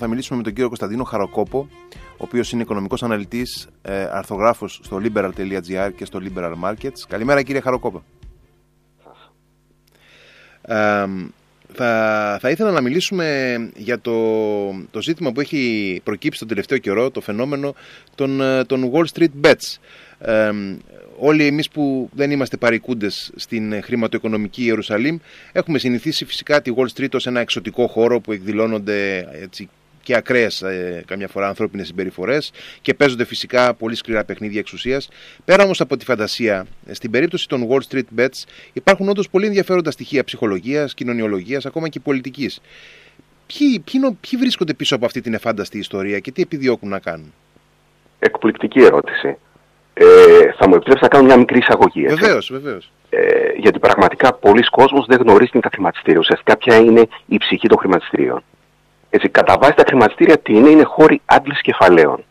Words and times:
Θα 0.00 0.06
μιλήσουμε 0.06 0.36
με 0.36 0.42
τον 0.42 0.52
κύριο 0.52 0.68
Κωνσταντίνο 0.68 1.04
Χαροκόπο, 1.04 1.68
ο 1.92 2.16
οποίος 2.16 2.52
είναι 2.52 2.62
οικονομικός 2.62 3.02
αναλυτής, 3.02 3.68
ε, 3.82 4.08
αρθρογράφος 4.12 4.80
στο 4.82 5.00
liberal.gr 5.04 5.90
και 5.96 6.04
στο 6.04 6.20
liberal 6.22 6.54
markets. 6.64 7.00
Καλημέρα, 7.08 7.42
κύριε 7.42 7.60
Χαροκόπο. 7.60 8.02
Ε, 10.62 11.06
θα, 11.72 12.38
θα 12.40 12.50
ήθελα 12.50 12.70
να 12.70 12.80
μιλήσουμε 12.80 13.56
για 13.76 14.00
το, 14.00 14.14
το 14.90 15.02
ζήτημα 15.02 15.32
που 15.32 15.40
έχει 15.40 16.00
προκύψει 16.04 16.38
τον 16.38 16.48
τελευταίο 16.48 16.78
καιρό, 16.78 17.10
το 17.10 17.20
φαινόμενο 17.20 17.74
των, 18.14 18.40
ε, 18.40 18.64
των 18.64 18.90
Wall 18.92 19.04
Street 19.14 19.46
Bets. 19.46 19.76
Ε, 20.18 20.50
όλοι 21.18 21.46
εμείς 21.46 21.68
που 21.68 22.10
δεν 22.12 22.30
είμαστε 22.30 22.56
παρικούντες 22.56 23.32
στην 23.36 23.82
χρηματοοικονομική 23.82 24.64
Ιερουσαλήμ 24.64 25.18
έχουμε 25.52 25.78
συνηθίσει 25.78 26.24
φυσικά 26.24 26.62
τη 26.62 26.72
Wall 26.76 26.86
Street 26.96 27.12
ως 27.12 27.26
ένα 27.26 27.40
εξωτικό 27.40 27.86
χώρο 27.86 28.20
που 28.20 28.32
εκδηλώνονται 28.32 29.28
έτσι, 29.32 29.68
και 30.08 30.16
ακραίες 30.16 30.62
ε, 30.62 31.02
καμιά 31.06 31.28
φορά 31.28 31.48
ανθρώπινες 31.48 31.86
συμπεριφορές 31.86 32.52
και 32.80 32.94
παίζονται 32.94 33.24
φυσικά 33.24 33.74
πολύ 33.74 33.94
σκληρά 33.94 34.24
παιχνίδια 34.24 34.60
εξουσίας. 34.60 35.08
Πέρα 35.44 35.64
όμως 35.64 35.80
από 35.80 35.96
τη 35.96 36.04
φαντασία, 36.04 36.66
στην 36.90 37.10
περίπτωση 37.10 37.48
των 37.48 37.68
Wall 37.70 37.80
Street 37.90 38.18
Bets 38.18 38.44
υπάρχουν 38.72 39.08
όντως 39.08 39.28
πολύ 39.30 39.46
ενδιαφέροντα 39.46 39.90
στοιχεία 39.90 40.24
ψυχολογίας, 40.24 40.94
κοινωνιολογίας, 40.94 41.66
ακόμα 41.66 41.88
και 41.88 42.00
πολιτικής. 42.00 42.60
Ποιοι, 43.46 43.80
ποιοι, 43.80 44.00
ποιοι 44.00 44.38
βρίσκονται 44.38 44.74
πίσω 44.74 44.94
από 44.94 45.04
αυτή 45.04 45.20
την 45.20 45.34
εφάνταστη 45.34 45.78
ιστορία 45.78 46.18
και 46.18 46.30
τι 46.30 46.42
επιδιώκουν 46.42 46.88
να 46.88 46.98
κάνουν; 46.98 47.32
Εκπληκτική 48.18 48.80
ερώτηση. 48.80 49.36
Ε, 49.94 50.04
θα 50.58 50.68
μου 50.68 50.74
επιτρέψεις 50.74 51.02
να 51.02 51.08
κάνω 51.08 51.24
μια 51.24 51.36
μικρή 51.36 51.58
εισαγωγή. 51.58 52.06
Βεβαίως, 52.06 52.48
βεβαίως. 52.52 52.92
Ε, 53.10 53.20
γιατί 53.56 53.78
πραγματικά 53.78 54.34
πολλοί 54.34 54.62
κόσμοι 54.62 55.04
δεν 55.06 55.20
γνωρίζουν 55.20 55.60
τα 55.60 55.68
χρηματιστήρια. 55.72 56.18
Ουσιαστικά 56.18 56.56
ποια 56.56 56.76
είναι 56.76 57.08
η 57.26 57.38
ψυχή 57.38 57.68
των 57.68 57.78
χρηματιστήριων. 57.78 58.42
Έτσι, 59.10 59.28
κατά 59.28 59.58
βάση 59.58 59.74
τα 59.74 59.84
χρηματιστήρια 59.86 60.38
τι 60.38 60.54
είναι, 60.54 60.68
είναι 60.68 60.84
χώροι 60.84 61.20
άντλησης 61.24 61.62
κεφαλαίων. 61.62 62.24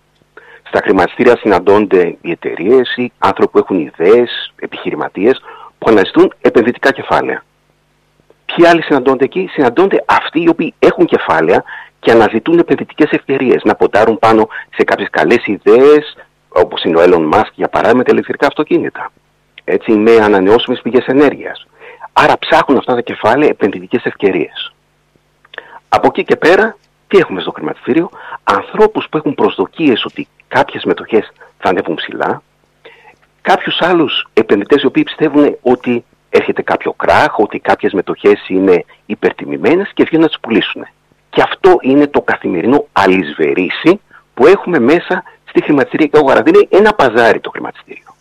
Στα 0.63 0.79
χρηματιστήρια 0.83 1.37
συναντώνται 1.37 2.17
οι 2.21 2.31
εταιρείες 2.31 2.95
ή 2.95 3.11
άνθρωποι 3.17 3.51
που 3.51 3.57
έχουν 3.57 3.79
ιδέες, 3.79 4.53
επιχειρηματίες 4.59 5.41
που 5.77 5.89
αναζητούν 5.89 6.33
επενδυτικά 6.41 6.91
κεφάλαια. 6.91 7.43
Ποιοι 8.45 8.67
άλλοι 8.67 8.83
συναντώνται 8.83 9.23
εκεί, 9.23 9.47
συναντώνται 9.51 10.03
αυτοί 10.05 10.41
οι 10.41 10.49
οποίοι 10.49 10.73
έχουν 10.79 11.05
κεφάλαια 11.05 11.63
και 11.99 12.11
αναζητούν 12.11 12.59
επενδυτικές 12.59 13.11
ευκαιρίες 13.11 13.63
να 13.63 13.75
ποντάρουν 13.75 14.19
πάνω 14.19 14.47
σε 14.75 14.83
κάποιες 14.83 15.09
καλές 15.09 15.45
ιδέες, 15.45 16.17
όπως 16.49 16.83
είναι 16.83 16.99
ο 16.99 17.03
Elon 17.03 17.33
Musk 17.33 17.51
για 17.53 17.67
παράδειγμα, 17.67 18.03
τα 18.03 18.11
ηλεκτρικά 18.11 18.47
αυτοκίνητα. 18.47 19.11
Έτσι, 19.63 19.91
με 19.91 20.15
ανανεώσιμες 20.15 20.81
πηγές 20.81 21.05
ενέργειας. 21.05 21.67
Άρα 22.13 22.37
ψάχνουν 22.39 22.77
αυτά 22.77 22.93
τα 22.93 23.01
κεφάλαια 23.01 23.49
επενδυτικές 23.49 24.03
ευκαιρίες. 24.05 24.71
Από 25.89 26.07
εκεί 26.07 26.23
και 26.23 26.35
πέρα, 26.35 26.77
τι 27.07 27.17
έχουμε 27.17 27.41
στο 27.41 27.51
χρηματιστήριο, 27.51 28.09
ανθρώπους 28.43 29.07
που 29.09 29.17
έχουν 29.17 29.35
προσδοκίες 29.35 30.05
ότι 30.05 30.27
κάποιες 30.47 30.83
μετοχές 30.83 31.31
θα 31.57 31.69
ανέβουν 31.69 31.95
ψηλά, 31.95 32.41
κάποιους 33.41 33.81
άλλους 33.81 34.27
επενδυτές 34.33 34.81
οι 34.81 34.85
οποίοι 34.85 35.03
πιστεύουν 35.03 35.57
ότι 35.61 36.05
έρχεται 36.29 36.61
κάποιο 36.61 36.93
κράχ, 36.93 37.39
ότι 37.39 37.59
κάποιες 37.59 37.93
μετοχές 37.93 38.45
είναι 38.47 38.85
υπερτιμημένες 39.05 39.91
και 39.93 40.03
βγαίνουν 40.03 40.21
να 40.21 40.27
τις 40.27 40.39
πουλήσουν. 40.39 40.87
Και 41.29 41.41
αυτό 41.41 41.77
είναι 41.81 42.07
το 42.07 42.21
καθημερινό 42.21 42.85
αλυσβερίσι 42.91 44.01
που 44.33 44.47
έχουμε 44.47 44.79
μέσα 44.79 45.23
στη 45.45 45.61
χρηματιστηριακή 45.61 46.17
αγορά. 46.17 46.41
Δηλαδή 46.41 46.67
ένα 46.71 46.93
παζάρι 46.93 47.39
το 47.39 47.49
χρηματιστήριο. 47.49 48.15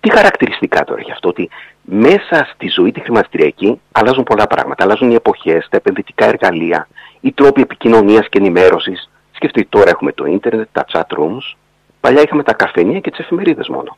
Τι 0.00 0.10
χαρακτηριστικά 0.10 0.84
τώρα 0.84 1.00
έχει 1.00 1.12
αυτό, 1.12 1.28
ότι 1.28 1.50
μέσα 1.82 2.48
στη 2.54 2.68
ζωή 2.68 2.92
τη 2.92 3.00
χρηματιστηριακή 3.00 3.80
αλλάζουν 3.92 4.24
πολλά 4.24 4.46
πράγματα. 4.46 4.84
Αλλάζουν 4.84 5.10
οι 5.10 5.14
εποχές, 5.14 5.66
τα 5.70 5.76
επενδυτικά 5.76 6.26
εργαλεία, 6.26 6.88
οι 7.20 7.32
τρόποι 7.32 7.60
επικοινωνίας 7.60 8.28
και 8.28 8.38
ενημέρωσης. 8.38 9.10
Σκεφτείτε 9.32 9.66
τώρα 9.70 9.90
έχουμε 9.90 10.12
το 10.12 10.24
ίντερνετ, 10.24 10.68
τα 10.72 10.84
chat 10.92 11.18
rooms. 11.18 11.56
Παλιά 12.00 12.22
είχαμε 12.22 12.42
τα 12.42 12.54
καφενεία 12.54 13.00
και 13.00 13.10
τις 13.10 13.18
εφημερίδες 13.18 13.68
μόνο. 13.68 13.96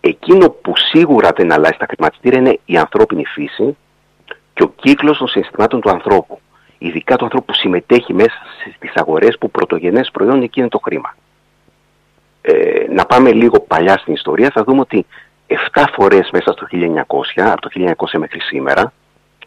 Εκείνο 0.00 0.50
που 0.50 0.72
σίγουρα 0.76 1.32
δεν 1.36 1.52
αλλάζει 1.52 1.74
στα 1.74 1.86
χρηματιστήρια 1.88 2.38
είναι 2.38 2.58
η 2.64 2.76
ανθρώπινη 2.76 3.24
φύση 3.24 3.76
και 4.54 4.62
ο 4.62 4.72
κύκλος 4.76 5.18
των 5.18 5.28
συναισθημάτων 5.28 5.80
του 5.80 5.90
ανθρώπου. 5.90 6.40
Ειδικά 6.78 7.16
του 7.16 7.24
ανθρώπου 7.24 7.46
που 7.46 7.54
συμμετέχει 7.54 8.12
μέσα 8.12 8.34
στις 8.76 8.92
αγορές 8.94 9.38
που 9.38 9.50
πρωτογενές 9.50 10.10
προϊόν 10.12 10.42
εκεί 10.42 10.60
είναι 10.60 10.68
το 10.68 10.78
χρήμα. 10.78 11.16
Ε, 12.42 12.84
να 12.88 13.06
πάμε 13.06 13.32
λίγο 13.32 13.60
παλιά 13.60 13.98
στην 13.98 14.14
ιστορία, 14.14 14.50
θα 14.50 14.64
δούμε 14.64 14.80
ότι 14.80 15.06
7 15.46 15.84
φορές 15.92 16.28
μέσα 16.32 16.52
στο 16.52 16.66
1900, 16.70 17.42
από 17.42 17.60
το 17.60 17.70
1900 17.74 18.18
μέχρι 18.18 18.40
σήμερα, 18.40 18.92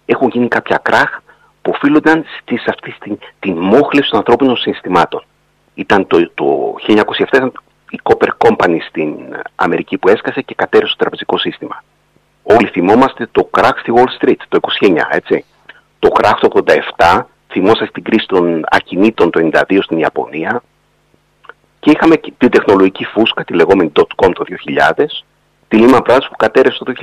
έχουν 0.05 0.27
γίνει 0.27 0.47
κάποια 0.47 0.77
κράχ 0.77 1.19
που 1.61 1.71
οφείλονταν 1.75 2.25
στις, 2.41 2.67
αυτή 2.67 2.95
την, 2.99 3.17
την 3.39 3.57
μόχλευση 3.57 4.09
των 4.09 4.19
ανθρώπινων 4.19 4.57
συναισθημάτων. 4.57 5.23
Ήταν 5.73 6.07
το, 6.07 6.31
το 6.33 6.75
1907 6.87 6.93
ήταν 7.19 7.51
η 7.89 7.99
Copper 8.03 8.29
Company 8.37 8.77
στην 8.87 9.15
Αμερική 9.55 9.97
που 9.97 10.09
έσκασε 10.09 10.41
και 10.41 10.55
κατέρευσε 10.55 10.95
το 10.95 10.99
τραπεζικό 10.99 11.37
σύστημα. 11.37 11.83
Όλοι 12.43 12.67
θυμόμαστε 12.67 13.27
το 13.31 13.43
κράχ 13.43 13.79
στη 13.79 13.93
Wall 13.95 14.23
Street 14.23 14.39
το 14.47 14.59
29, 14.81 14.97
έτσι. 15.09 15.45
Το 15.99 16.09
κράχ 16.09 16.39
το 16.39 16.63
87, 16.97 17.21
θυμόσαστε 17.47 17.91
την 17.93 18.03
κρίση 18.03 18.27
των 18.27 18.63
ακινήτων 18.69 19.29
το 19.31 19.49
92 19.53 19.79
στην 19.81 19.97
Ιαπωνία. 19.97 20.63
Και 21.79 21.91
είχαμε 21.91 22.15
την 22.37 22.49
τεχνολογική 22.49 23.05
φούσκα, 23.05 23.43
τη 23.43 23.53
λεγόμενη 23.53 23.91
.com 23.95 24.31
το 24.33 24.43
2000, 24.95 25.05
τη 25.67 25.77
Lehman 25.81 26.01
Brothers 26.01 26.27
που 26.29 26.35
κατέρευσε 26.37 26.83
το 26.83 26.93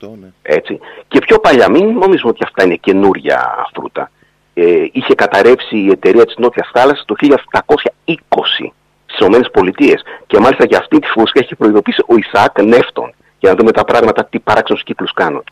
2008. 0.00 0.08
ναι. 0.20 0.28
Έτσι. 0.42 0.78
Και 1.08 1.18
πιο 1.18 1.38
παλιά, 1.38 1.70
μην 1.70 1.86
νομίζουμε 1.86 2.30
ότι 2.30 2.40
αυτά 2.44 2.64
είναι 2.64 2.76
καινούρια 2.76 3.68
φρούτα. 3.74 4.10
Ε, 4.54 4.86
είχε 4.92 5.14
καταρρεύσει 5.14 5.76
η 5.76 5.88
εταιρεία 5.90 6.24
της 6.24 6.36
Νότιας 6.36 6.70
Θάλασσας 6.72 7.04
το 7.04 7.14
1720 7.18 8.72
στις 9.06 9.26
ΗΠΑ. 9.26 10.00
Και 10.26 10.38
μάλιστα 10.38 10.64
για 10.64 10.78
αυτή 10.78 10.98
τη 10.98 11.06
φούσκα 11.06 11.40
έχει 11.40 11.54
προειδοποιήσει 11.54 12.02
ο 12.06 12.16
Ισαάκ 12.16 12.62
Νεύτον 12.62 13.14
για 13.38 13.50
να 13.50 13.56
δούμε 13.56 13.72
τα 13.72 13.84
πράγματα 13.84 14.24
τι 14.24 14.38
παράξενους 14.38 14.82
κύκλους 14.82 15.12
κάνουν. 15.12 15.44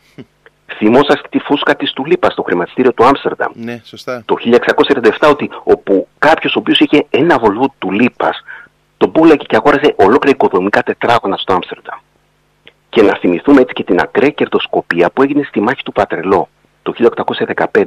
Θυμόσαστε 0.77 1.27
τη 1.29 1.39
φούσκα 1.39 1.75
της 1.75 1.91
Τουλίπας 1.93 2.31
στο 2.31 2.41
χρηματιστήριο 2.43 2.93
του 2.93 3.05
Άμστερνταμ; 3.05 3.51
Ναι, 3.55 3.81
σωστά. 3.83 4.23
Το 4.25 4.35
1647 5.19 5.29
ότι 5.29 5.49
όπου 5.63 6.07
κάποιος 6.17 6.55
ο 6.55 6.59
οποίος 6.59 6.79
είχε 6.79 7.05
ένα 7.09 7.39
βολβό 7.39 7.73
Τουλίπας 7.77 8.43
τον 8.97 9.11
πούλακε 9.11 9.45
και 9.45 9.55
αγόραζε 9.55 9.93
ολόκληρα 9.97 10.35
οικοδομικά 10.35 10.83
τετράγωνα 10.83 11.37
στο 11.37 11.53
Άμστερνταμ. 11.53 11.99
Και 12.95 13.01
να 13.01 13.17
θυμηθούμε 13.17 13.61
έτσι 13.61 13.73
και 13.73 13.83
την 13.83 13.99
ακραία 13.99 14.29
κερδοσκοπία 14.29 15.09
που 15.09 15.21
έγινε 15.21 15.43
στη 15.43 15.59
μάχη 15.59 15.83
του 15.83 15.91
Πατρελό 15.91 16.49
το 16.81 16.93
1815, 17.73 17.83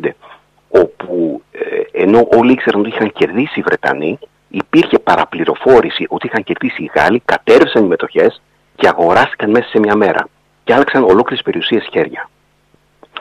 όπου 0.69 1.43
ε, 1.51 2.03
ενώ 2.03 2.29
όλοι 2.31 2.53
ήξεραν 2.53 2.81
ότι 2.81 2.89
είχαν 2.89 3.13
κερδίσει 3.13 3.61
οι 3.61 3.63
Βρετανοί, 3.63 4.19
υπήρχε 4.49 4.99
παραπληροφόρηση 4.99 6.07
ότι 6.09 6.27
είχαν 6.27 6.45
κερδίσει 6.45 6.83
οι 6.83 6.91
Γάλλοι, 6.95 7.23
κατέρευσαν 7.25 7.85
οι 7.85 7.87
μετοχές 7.87 8.43
και 8.77 8.89
αγοράστηκαν 8.89 9.51
μέσα 9.51 9.69
σε 9.69 9.79
μια 9.79 9.97
μέρα. 9.97 10.29
Και 10.65 10.75
άλλαξαν 10.75 11.03
ολόκληρες 11.03 11.45
περιουσίες 11.45 11.89
χέρια. 11.93 12.31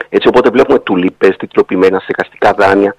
Έτσι 0.08 0.28
οπότε 0.28 0.50
βλέπουμε 0.50 0.78
τουλίπες, 0.78 1.36
τιτλοποιημένα 1.36 1.98
στεγαστικά 1.98 2.52
δάνεια. 2.52 2.94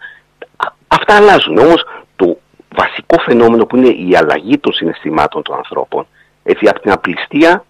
Αυτά 0.88 1.16
αλλάζουν. 1.16 1.58
Όμως 1.58 1.86
το 2.16 2.38
βασικό 2.76 3.20
φαινόμενο 3.26 3.66
που 3.66 3.78
είναι 3.78 3.90
η 3.90 4.16
αλλαγή 4.16 4.58
των 4.58 4.74
συναισθημάτων 4.74 5.42
των 5.42 5.56
ανθρώπων, 5.56 6.08
έτσι 6.44 6.68
από 6.68 6.80
την 6.80 6.92
απληστία 6.92 7.64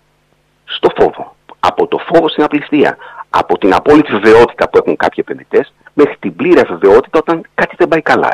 στο 0.76 0.90
φόβο. 0.98 1.36
Από 1.60 1.88
το 1.88 1.98
φόβο 1.98 2.30
στην 2.30 2.44
απληστία. 2.44 2.98
Από 3.30 3.58
την 3.58 3.74
απόλυτη 3.74 4.12
βεβαιότητα 4.12 4.70
που 4.70 4.78
έχουν 4.78 4.96
κάποιοι 4.96 5.24
επενδυτές 5.28 5.74
μέχρι 5.94 6.16
την 6.20 6.36
πλήρη 6.36 6.62
βεβαιότητα 6.62 7.20
όταν 7.20 7.42
κάτι 7.54 7.76
δεν 7.78 7.88
πάει 7.88 8.02
καλά, 8.02 8.30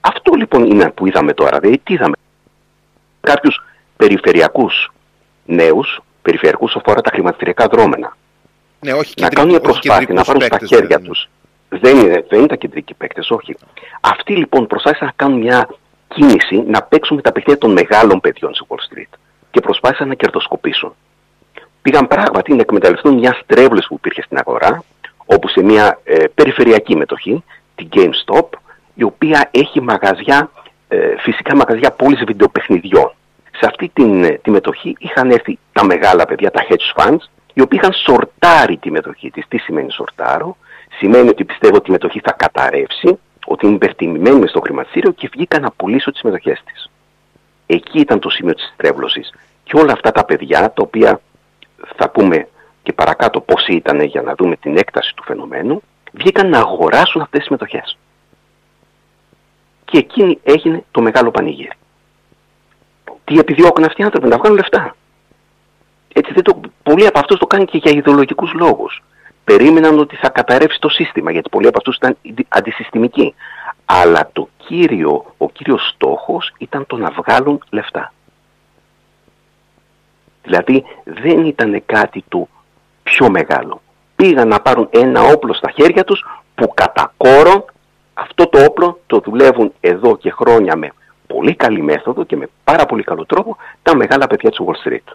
Αυτό 0.00 0.34
λοιπόν 0.34 0.64
είναι 0.64 0.90
που 0.90 1.06
είδαμε 1.06 1.32
τώρα. 1.32 1.58
Δηλαδή, 1.58 1.78
τι 1.78 1.94
είδαμε; 1.94 2.16
Κάποιους 3.20 3.64
περιφερειακούς 3.96 4.92
νέους, 5.44 6.00
περιφερειακούς 6.22 6.76
αφορά 6.76 7.00
τα 7.00 7.10
χρηματιστηριακά 7.12 7.66
δρόμενα. 7.66 8.16
Ναι, 8.80 8.92
όχι 8.92 9.14
να 9.20 9.28
κάνουν 9.28 9.50
μια 9.50 9.60
προσπάθεια 9.60 10.14
να 10.14 10.24
πάρουν 10.24 10.42
στα 10.42 10.58
χέρια 10.66 11.00
τους. 11.00 11.28
Δεν 11.68 11.96
είναι, 11.96 12.24
δεν 12.28 12.38
είναι 12.38 12.48
τα 12.48 12.56
κεντρικοί 12.56 12.94
παίκτες, 12.94 13.30
όχι. 13.30 13.56
Αυτοί 14.00 14.36
λοιπόν 14.36 14.66
προσπάθησαν 14.66 15.06
να 15.06 15.12
κάνουν 15.16 15.38
μια 15.38 15.68
κίνηση 16.08 16.62
να 16.66 16.82
παίξουν 16.82 17.16
με 17.16 17.22
τα 17.22 17.32
παιχνίδια 17.32 17.60
των 17.60 17.72
μεγάλων 17.72 18.20
παιδιών 18.20 18.54
στη 18.54 18.66
Wall 18.68 18.74
Street 18.76 19.18
και 19.50 19.60
προσπάθησαν 19.60 20.08
να 20.08 20.14
κερδοσκοπήσουν 20.14 20.94
πήγαν 21.86 22.06
πράγματι 22.06 22.54
να 22.54 22.60
εκμεταλλευτούν 22.60 23.14
μιας 23.14 23.36
στρέβλωση 23.42 23.88
που 23.88 23.94
υπήρχε 23.94 24.22
στην 24.22 24.38
αγορά, 24.38 24.84
όπου 25.26 25.48
σε 25.48 25.62
μια 25.62 25.98
ε, 26.04 26.24
περιφερειακή 26.34 26.96
μετοχή, 26.96 27.44
την 27.74 27.88
GameStop, 27.92 28.48
η 28.94 29.02
οποία 29.02 29.48
έχει 29.50 29.80
μαγαζιά, 29.80 30.50
ε, 30.88 30.98
φυσικά 31.18 31.56
μαγαζιά 31.56 31.90
πόλης 31.90 32.24
βιντεοπαιχνιδιών. 32.26 33.12
Σε 33.58 33.66
αυτή 33.66 33.90
την, 33.94 34.24
ε, 34.24 34.28
τη 34.42 34.50
μετοχή 34.50 34.96
είχαν 34.98 35.30
έρθει 35.30 35.58
τα 35.72 35.84
μεγάλα 35.84 36.24
παιδιά, 36.24 36.50
τα 36.50 36.66
hedge 36.68 37.02
funds, 37.02 37.24
οι 37.54 37.60
οποίοι 37.60 37.78
είχαν 37.82 37.92
σορτάρει 37.92 38.76
τη 38.76 38.90
μετοχή 38.90 39.30
της. 39.30 39.44
Τι 39.48 39.58
σημαίνει 39.58 39.92
σορτάρω; 39.92 40.56
Σημαίνει 40.98 41.28
ότι 41.28 41.44
πιστεύω 41.44 41.76
ότι 41.76 41.88
η 41.90 41.92
μετοχή 41.92 42.20
θα 42.24 42.32
καταρρεύσει, 42.32 43.18
ότι 43.46 43.66
είναι 43.66 43.74
υπερτιμημένη 43.74 44.48
στο 44.48 44.60
χρηματιστήριο 44.60 45.10
και 45.10 45.28
βγήκα 45.32 45.58
να 45.60 45.70
πουλήσω 45.70 46.10
τις 46.12 46.22
μετοχές 46.22 46.62
της. 46.64 46.90
Εκεί 47.66 47.98
ήταν 47.98 48.18
το 48.18 48.30
σημείο 48.30 48.54
της 48.54 48.72
στρέβλωσης. 48.74 49.34
Και 49.64 49.76
όλα 49.76 49.92
αυτά 49.92 50.10
τα 50.10 50.24
παιδιά, 50.24 50.60
τα 50.60 50.82
οποία 50.82 51.20
θα 51.96 52.10
πούμε 52.10 52.48
και 52.82 52.92
παρακάτω 52.92 53.40
πώς 53.40 53.66
ήταν 53.66 54.00
για 54.00 54.22
να 54.22 54.34
δούμε 54.34 54.56
την 54.56 54.76
έκταση 54.76 55.14
του 55.14 55.22
φαινομένου, 55.22 55.82
βγήκαν 56.12 56.48
να 56.48 56.58
αγοράσουν 56.58 57.20
αυτές 57.22 57.40
τις 57.40 57.48
μετοχές. 57.48 57.98
και 59.84 59.98
εκείνη 59.98 60.38
έγινε 60.42 60.84
το 60.90 61.00
μεγάλο 61.00 61.30
πανηγύρι. 61.30 61.70
Τι 63.24 63.38
επιδιώκουν 63.38 63.84
αυτοί 63.84 64.00
οι 64.00 64.04
άνθρωποι, 64.04 64.28
να 64.28 64.36
βγάλουν 64.36 64.56
λεφτά. 64.56 64.96
Έτσι 66.12 66.32
δεν 66.32 66.42
το, 66.42 66.60
πολλοί 66.82 67.06
από 67.06 67.18
αυτούς 67.18 67.38
το 67.38 67.46
κάνουν 67.46 67.66
και 67.66 67.78
για 67.78 67.90
ιδεολογικούς 67.90 68.52
λόγους. 68.52 69.02
Περίμεναν 69.44 69.98
ότι 69.98 70.16
θα 70.16 70.28
καταρρεύσει 70.28 70.78
το 70.80 70.88
σύστημα, 70.88 71.30
γιατί 71.30 71.48
πολλοί 71.48 71.66
από 71.66 71.78
αυτούς 71.78 71.96
ήταν 71.96 72.16
αντισυστημικοί. 72.48 73.34
Αλλά 73.84 74.30
το 74.32 74.48
κύριο, 74.56 75.34
ο 75.36 75.50
κύριος 75.50 75.88
στόχος 75.94 76.52
ήταν 76.58 76.86
το 76.86 76.96
να 76.96 77.10
βγάλουν 77.10 77.62
λεφτά. 77.70 78.12
Δηλαδή 80.46 80.84
δεν 81.04 81.44
ήταν 81.44 81.82
κάτι 81.86 82.24
του 82.28 82.48
πιο 83.02 83.30
μεγάλο. 83.30 83.80
Πήγαν 84.16 84.48
να 84.48 84.60
πάρουν 84.60 84.88
ένα 84.90 85.20
όπλο 85.22 85.54
στα 85.54 85.70
χέρια 85.70 86.04
τους 86.04 86.24
που 86.54 86.72
κατά 86.74 87.12
κόρο 87.16 87.64
αυτό 88.14 88.46
το 88.46 88.64
όπλο 88.64 89.00
το 89.06 89.20
δουλεύουν 89.24 89.72
εδώ 89.80 90.16
και 90.16 90.30
χρόνια 90.30 90.76
με 90.76 90.92
πολύ 91.26 91.54
καλή 91.54 91.82
μέθοδο 91.82 92.24
και 92.24 92.36
με 92.36 92.48
πάρα 92.64 92.86
πολύ 92.86 93.02
καλό 93.02 93.26
τρόπο 93.26 93.56
τα 93.82 93.96
μεγάλα 93.96 94.26
παιδιά 94.26 94.50
του 94.50 94.66
Wall 94.68 94.88
Street. 94.88 95.14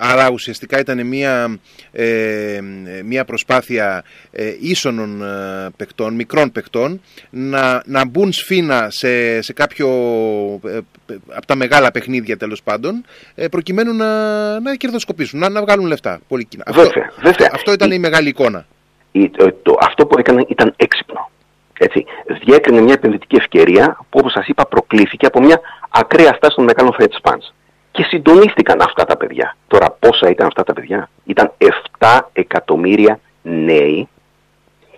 Άρα 0.00 0.30
ουσιαστικά 0.32 0.78
ήταν 0.78 1.06
μια, 1.06 1.58
ε, 1.92 2.58
μια 3.04 3.24
προσπάθεια 3.24 4.04
ε, 4.30 4.54
ίσονων 4.60 5.22
ε, 5.22 5.68
παικτών, 5.76 6.14
μικρών 6.14 6.52
παικτών, 6.52 7.00
να, 7.30 7.82
να 7.84 8.06
μπουν 8.06 8.32
σφίνα 8.32 8.90
σε, 8.90 9.42
σε 9.42 9.52
κάποιο 9.52 9.88
ε, 10.66 10.78
από 11.34 11.46
τα 11.46 11.54
μεγάλα 11.54 11.90
παιχνίδια 11.90 12.36
τέλος 12.36 12.62
πάντων, 12.62 13.04
προκειμένου 13.50 13.92
να, 13.92 14.60
να 14.60 14.74
κερδοσκοπήσουν, 14.74 15.38
να, 15.38 15.48
να 15.48 15.60
βγάλουν 15.60 15.86
λεφτά. 15.86 16.20
Πολύ 16.28 16.48
αυτό, 16.66 16.82
βέβαια. 17.22 17.50
αυτό 17.52 17.72
ήταν 17.72 17.90
η, 17.90 17.98
μεγάλη 17.98 18.28
εικόνα. 18.28 18.66
το, 19.62 19.78
αυτό 19.80 20.06
που 20.06 20.18
έκανε 20.18 20.44
ήταν 20.48 20.74
έξυπνο. 20.76 21.30
Έτσι, 21.78 22.04
διέκρινε 22.44 22.80
μια 22.80 22.92
επενδυτική 22.92 23.36
ευκαιρία 23.36 23.96
που 24.10 24.18
όπως 24.18 24.32
σας 24.32 24.46
είπα 24.46 24.66
προκλήθηκε 24.66 25.26
από 25.26 25.40
μια 25.40 25.60
ακραία 25.90 26.32
στάση 26.34 26.56
των 26.56 26.64
μεγάλων 26.64 26.96
hedge 26.98 27.30
funds 27.30 27.52
και 27.98 28.04
συντονίστηκαν 28.04 28.80
αυτά 28.80 29.04
τα 29.04 29.16
παιδιά. 29.16 29.56
Τώρα 29.66 29.96
πόσα 29.98 30.30
ήταν 30.30 30.46
αυτά 30.46 30.64
τα 30.64 30.72
παιδιά; 30.72 31.10
Ήταν 31.24 31.52
7 31.98 32.20
εκατομμύρια 32.32 33.20
νέοι 33.42 34.08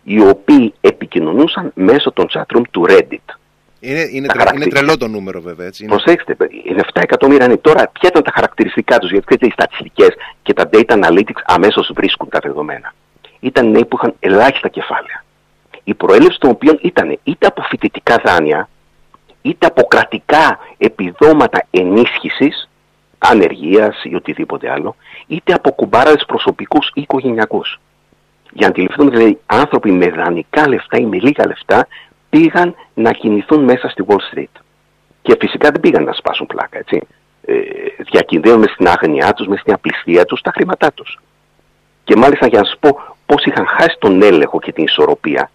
οι 0.02 0.20
οποίοι 0.20 0.75
επικοινωνούσαν 0.81 1.73
μέσω 1.75 2.12
των 2.12 2.26
chatroom 2.32 2.62
του 2.70 2.87
Reddit. 2.88 3.35
Είναι, 3.81 4.08
είναι, 4.12 4.26
τρε, 4.26 4.43
είναι 4.55 4.67
τρελό 4.67 4.97
το 4.97 5.08
νούμερο 5.08 5.41
βέβαια 5.41 5.67
έτσι. 5.67 5.85
Είναι... 5.85 5.93
Προσέξτε, 5.93 6.37
είναι 6.64 6.81
7 6.87 7.00
εκατομμύρια 7.02 7.47
νέοι. 7.47 7.58
Τώρα 7.58 7.88
ποια 7.93 8.08
ήταν 8.08 8.23
τα 8.23 8.31
χαρακτηριστικά 8.35 8.99
τους, 8.99 9.11
γιατί 9.11 9.26
ξέρετε 9.26 9.47
οι 9.47 9.50
στατιστικές 9.50 10.08
και 10.43 10.52
τα 10.52 10.69
data 10.73 11.05
analytics 11.05 11.43
αμέσως 11.44 11.91
βρίσκουν 11.94 12.29
τα 12.29 12.38
δεδομένα. 12.43 12.94
Ήταν 13.41 13.70
νέοι 13.70 13.85
που 13.85 13.97
είχαν 13.97 14.14
ελάχιστα 14.20 14.69
κεφάλαια. 14.69 15.25
Η 15.85 15.94
προέλευση 15.94 16.38
των 16.38 16.50
οποίων 16.50 16.79
ήταν 16.82 17.19
είτε 17.23 17.47
από 17.47 17.62
φοιτητικά 17.62 18.20
δάνεια, 18.25 18.69
είτε 19.43 19.67
από 19.67 19.82
κρατικά 19.82 20.58
επιδόματα 20.79 21.67
ενίσχυσης, 21.70 22.69
ανεργίας 23.20 24.05
ή 24.05 24.14
οτιδήποτε 24.14 24.70
άλλο, 24.70 24.96
είτε 25.26 25.52
από 25.52 25.70
κουμπάραδες 25.70 26.25
προσωπικούς 26.26 26.90
ή 26.94 27.00
οικογενειακούς. 27.00 27.81
Για 28.52 28.67
να 28.67 28.67
αντιληφθούν 28.67 29.11
δηλαδή 29.11 29.38
άνθρωποι 29.46 29.90
με 29.90 30.08
δανεικά 30.08 30.69
λεφτά 30.69 30.99
ή 30.99 31.05
με 31.05 31.17
λίγα 31.17 31.46
λεφτά 31.46 31.87
πήγαν 32.31 32.75
να 32.94 33.12
κινηθούν 33.12 33.64
μέσα 33.64 33.88
στη 33.88 34.05
Wall 34.06 34.34
Street. 34.34 34.61
Και 35.22 35.37
φυσικά 35.40 35.70
δεν 35.70 35.81
πήγαν 35.81 36.05
να 36.05 36.12
σπάσουν 36.12 36.46
πλάκα, 36.46 36.78
έτσι. 36.78 37.00
Ε, 37.44 37.55
διακινδύνουν 38.11 38.64
στην 38.69 38.88
άγνοιά 38.88 39.32
τους, 39.32 39.46
μες 39.46 39.61
στην 39.61 39.73
απληστία 39.73 40.25
τους, 40.25 40.40
τα 40.40 40.50
χρήματά 40.55 40.93
τους. 40.93 41.20
Και 42.05 42.16
μάλιστα 42.16 42.46
για 42.46 42.61
να 42.61 42.64
σας 42.64 42.76
πω 42.81 43.00
πώς 43.26 43.44
είχαν 43.44 43.66
χάσει 43.66 43.96
τον 43.99 44.23
έλεγχο 44.23 44.61
και 44.61 44.73
την 44.73 44.84
ισορροπία. 44.84 45.50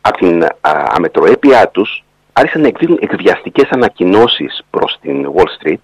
Από 0.00 0.16
την 0.18 0.46
αμετροέπειά 0.60 1.68
τους 1.68 2.04
άρχισαν 2.32 2.60
να 2.60 2.66
εκδίδουν 2.66 2.98
εκβιαστικές 3.00 3.68
ανακοινώσεις 3.70 4.62
προς 4.70 4.98
την 5.00 5.32
Wall 5.34 5.46
Street 5.58 5.80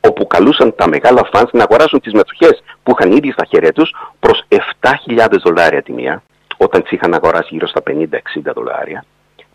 όπου 0.00 0.26
καλούσαν 0.26 0.74
τα 0.74 0.88
μεγάλα 0.88 1.28
φανς 1.32 1.50
να 1.52 1.62
αγοράσουν 1.62 2.00
τις 2.00 2.12
μετοχές 2.12 2.62
που 2.82 2.94
είχαν 2.98 3.12
ήδη 3.12 3.30
στα 3.30 3.44
χέρια 3.44 3.72
τους 3.72 3.94
προς 4.20 4.44
7.000 4.80 5.26
δολάρια 5.44 5.82
τη 5.82 5.92
μία, 5.92 6.22
όταν 6.56 6.82
τις 6.82 6.90
είχαν 6.90 7.14
αγοράσει 7.14 7.48
γύρω 7.50 7.66
στα 7.66 7.82
50-60 7.86 8.52
δολάρια. 8.54 9.04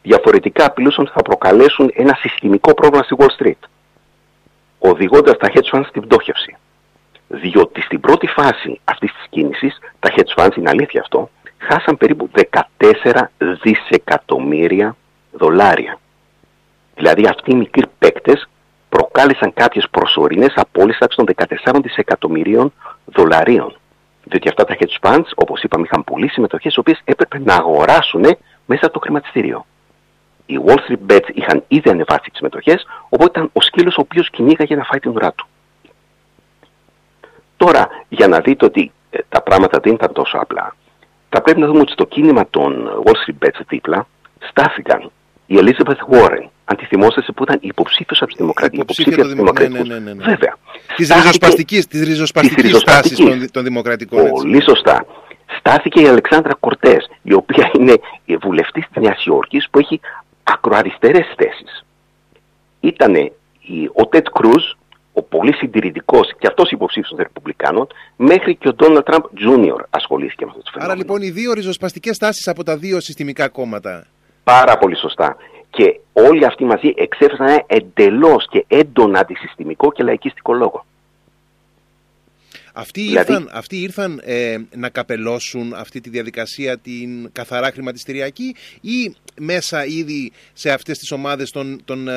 Διαφορετικά 0.02 0.66
απειλούσαν 0.66 1.04
ότι 1.04 1.14
θα 1.14 1.22
προκαλέσουν 1.22 1.92
ένα 1.94 2.18
συστημικό 2.20 2.74
πρόβλημα 2.74 3.04
στη 3.04 3.16
Wall 3.18 3.44
Street, 3.44 3.68
οδηγώντας 4.80 5.38
τα 5.38 5.52
hedge 5.54 5.78
funds 5.78 5.86
στην 5.88 6.02
πτώχευση. 6.02 6.56
Διότι 7.28 7.82
στην 7.82 8.00
πρώτη 8.00 8.28
φάση 8.28 8.80
αυτής 8.84 9.12
της 9.12 9.26
κίνησης, 9.30 9.80
τα 10.00 10.14
hedge 10.16 10.44
funds, 10.44 10.58
είναι 10.58 10.70
αλήθεια 10.70 11.02
αυτό, 11.02 11.30
χάσαν 11.58 11.98
περίπου 11.98 12.30
14 12.78 13.32
δισεκατομμύρια 13.38 14.96
δολάρια. 15.32 16.00
Δηλαδή 16.96 17.28
αυτοί 17.28 17.52
οι 17.52 17.56
μικροί 17.56 17.84
παίκτες 18.00 18.48
προκάλεσαν 18.94 19.54
κάποιες 19.54 19.88
προσωρινές 19.92 20.54
απώλειες 20.56 20.98
των 21.16 21.26
14 21.36 21.80
δισεκατομμυρίων 21.82 22.74
δολαρίων. 23.06 23.78
Διότι 24.24 24.48
αυτά 24.48 24.64
τα 24.64 24.76
hedge 24.80 24.98
funds, 25.02 25.30
όπως 25.36 25.64
είπαμε, 25.64 25.86
είχαν 25.86 26.04
πολλοί 26.04 26.28
συμμετοχές, 26.28 26.76
οι 26.76 26.80
οποίες 26.80 27.02
έπρεπε 27.04 27.40
να 27.40 27.56
αγοράσουν 27.56 28.22
μέσα 28.66 28.86
από 28.86 28.94
το 28.94 29.00
χρηματιστήριο. 29.00 29.66
Οι 30.46 30.60
Wall 30.66 30.78
Street 30.78 31.12
Bets 31.12 31.30
είχαν 31.34 31.64
ήδη 31.68 31.90
ανεβάσει 31.90 32.30
τις 32.32 32.42
μετοχές, 32.42 32.86
οπότε 33.10 33.40
ήταν 33.40 33.50
ο 33.54 33.62
σκύλος 33.62 33.98
ο 33.98 34.02
οποίος 34.02 34.30
κυνήγαγε 34.30 34.76
να 34.76 34.84
φάει 34.84 35.00
την 35.00 35.12
ουρά 35.12 35.34
του. 35.34 35.48
Τώρα, 37.58 37.88
για 38.10 38.28
να 38.28 38.40
δείτε 38.40 38.66
ότι 38.66 38.92
ε, 39.10 39.20
τα 39.30 39.42
πράγματα 39.42 39.80
δεν 39.80 39.94
ήταν 39.94 40.14
τόσο 40.14 40.38
απλά, 40.38 40.76
θα 41.30 41.42
πρέπει 41.42 41.60
να 41.60 41.68
δούμε 41.68 41.80
ότι 41.80 41.92
στο 41.92 42.06
κίνημα 42.06 42.48
των 42.50 42.90
Wall 43.06 43.16
Street 43.24 43.46
Bets 43.46 43.60
δίπλα 43.68 44.08
στάθηκαν 44.40 45.12
η 45.46 45.56
Elizabeth 45.60 46.16
Warren, 46.16 46.48
αν 46.66 46.78
τη 46.78 46.86
θυμόσαστε 46.86 47.32
που 47.32 47.44
ήταν 47.44 47.58
υποψήφιος 47.62 48.22
από 48.22 48.32
τη 48.32 48.38
Δημοκρατία. 48.38 48.80
Υποψήφια 48.82 49.24
από 49.24 49.52
ναι, 49.54 49.68
ναι, 49.68 49.84
ναι, 49.84 50.00
ναι, 50.00 50.24
Βέβαια. 50.24 50.58
Της 50.96 51.10
ριζοσπαστικής, 51.10 51.88
της 51.88 52.04
ριζοσπαστικής 52.04 52.78
στάσης 52.78 53.18
των, 53.18 53.52
των 53.52 53.64
δημοκρατικών. 53.64 54.30
Πολύ 54.30 54.56
έτσι. 54.56 54.70
σωστά. 54.70 55.06
Στάθηκε 55.58 56.02
η 56.02 56.08
Αλεξάνδρα 56.08 56.54
Κορτές, 56.60 57.10
η 57.22 57.34
οποία 57.34 57.72
είναι 57.78 57.96
βουλευτής 58.42 58.86
της 58.92 59.04
Νέας 59.04 59.26
Υόρκης 59.26 59.68
που 59.72 59.80
έχει 59.80 60.00
ακροαριστερές 60.44 61.34
θέσεις. 61.38 61.86
Ήτανε 62.80 63.32
ο 63.94 64.08
Τετ 64.08 64.28
Κρούζ, 64.34 64.64
ο 65.14 65.22
πολύ 65.22 65.54
συντηρητικός 65.54 66.34
και 66.40 66.48
αυτός 66.48 66.72
υποψήφιος 66.72 67.10
των 67.10 67.18
Ρεπουμπλικάνων, 67.18 67.88
μέχρι 68.16 68.56
και 68.56 68.68
ο 68.68 68.74
Ντόναλτ 68.74 69.06
Τραμπ 69.06 69.24
Τζούνιορ 69.36 69.84
ασχολήθηκε 69.90 70.46
με 70.46 70.52
αυτό 70.52 70.64
το 70.64 70.70
φαινόμενο. 70.74 70.92
Άρα 70.92 71.02
λοιπόν 71.02 71.22
οι 71.22 71.30
δύο 71.30 71.54
ριζοσπαστικές 71.54 72.18
τάσει 72.18 72.50
από 72.50 72.64
τα 72.64 72.78
δύο 72.78 73.00
συστημικά 73.00 73.48
κόμματα. 73.48 74.08
Πάρα 74.44 74.78
πολύ 74.78 74.98
σωστά. 74.98 75.36
Και 75.70 76.00
όλοι 76.14 76.46
αυτοί 76.46 76.64
μαζί 76.64 76.94
εξέφρασαν 76.96 77.48
ένα 77.48 77.64
εντελώς 77.68 78.48
και 78.50 78.66
έντονα 78.68 79.20
αντισυστημικό 79.20 79.92
και 79.92 80.04
λαϊκιστικό 80.04 80.54
λόγο. 80.54 80.86
Αυτοί 82.74 83.02
δηλαδή... 83.02 83.32
ήρθαν, 83.32 83.50
αυτοί 83.54 83.82
ήρθαν 83.82 84.22
ε, 84.24 84.58
να 84.76 84.90
καπελώσουν 84.90 85.74
αυτή 85.74 86.02
τη 86.02 86.10
διαδικασία 86.10 86.78
την 86.78 87.32
καθαρά 87.32 87.72
χρηματιστηριακή 87.72 88.56
ή 88.82 89.16
μέσα 89.40 89.86
ήδη 89.86 90.32
σε 90.54 90.72
αυτές 90.72 90.98
τις 90.98 91.12
ομάδες 91.12 91.52
των, 91.52 91.82
των 91.86 92.08
ε, 92.08 92.14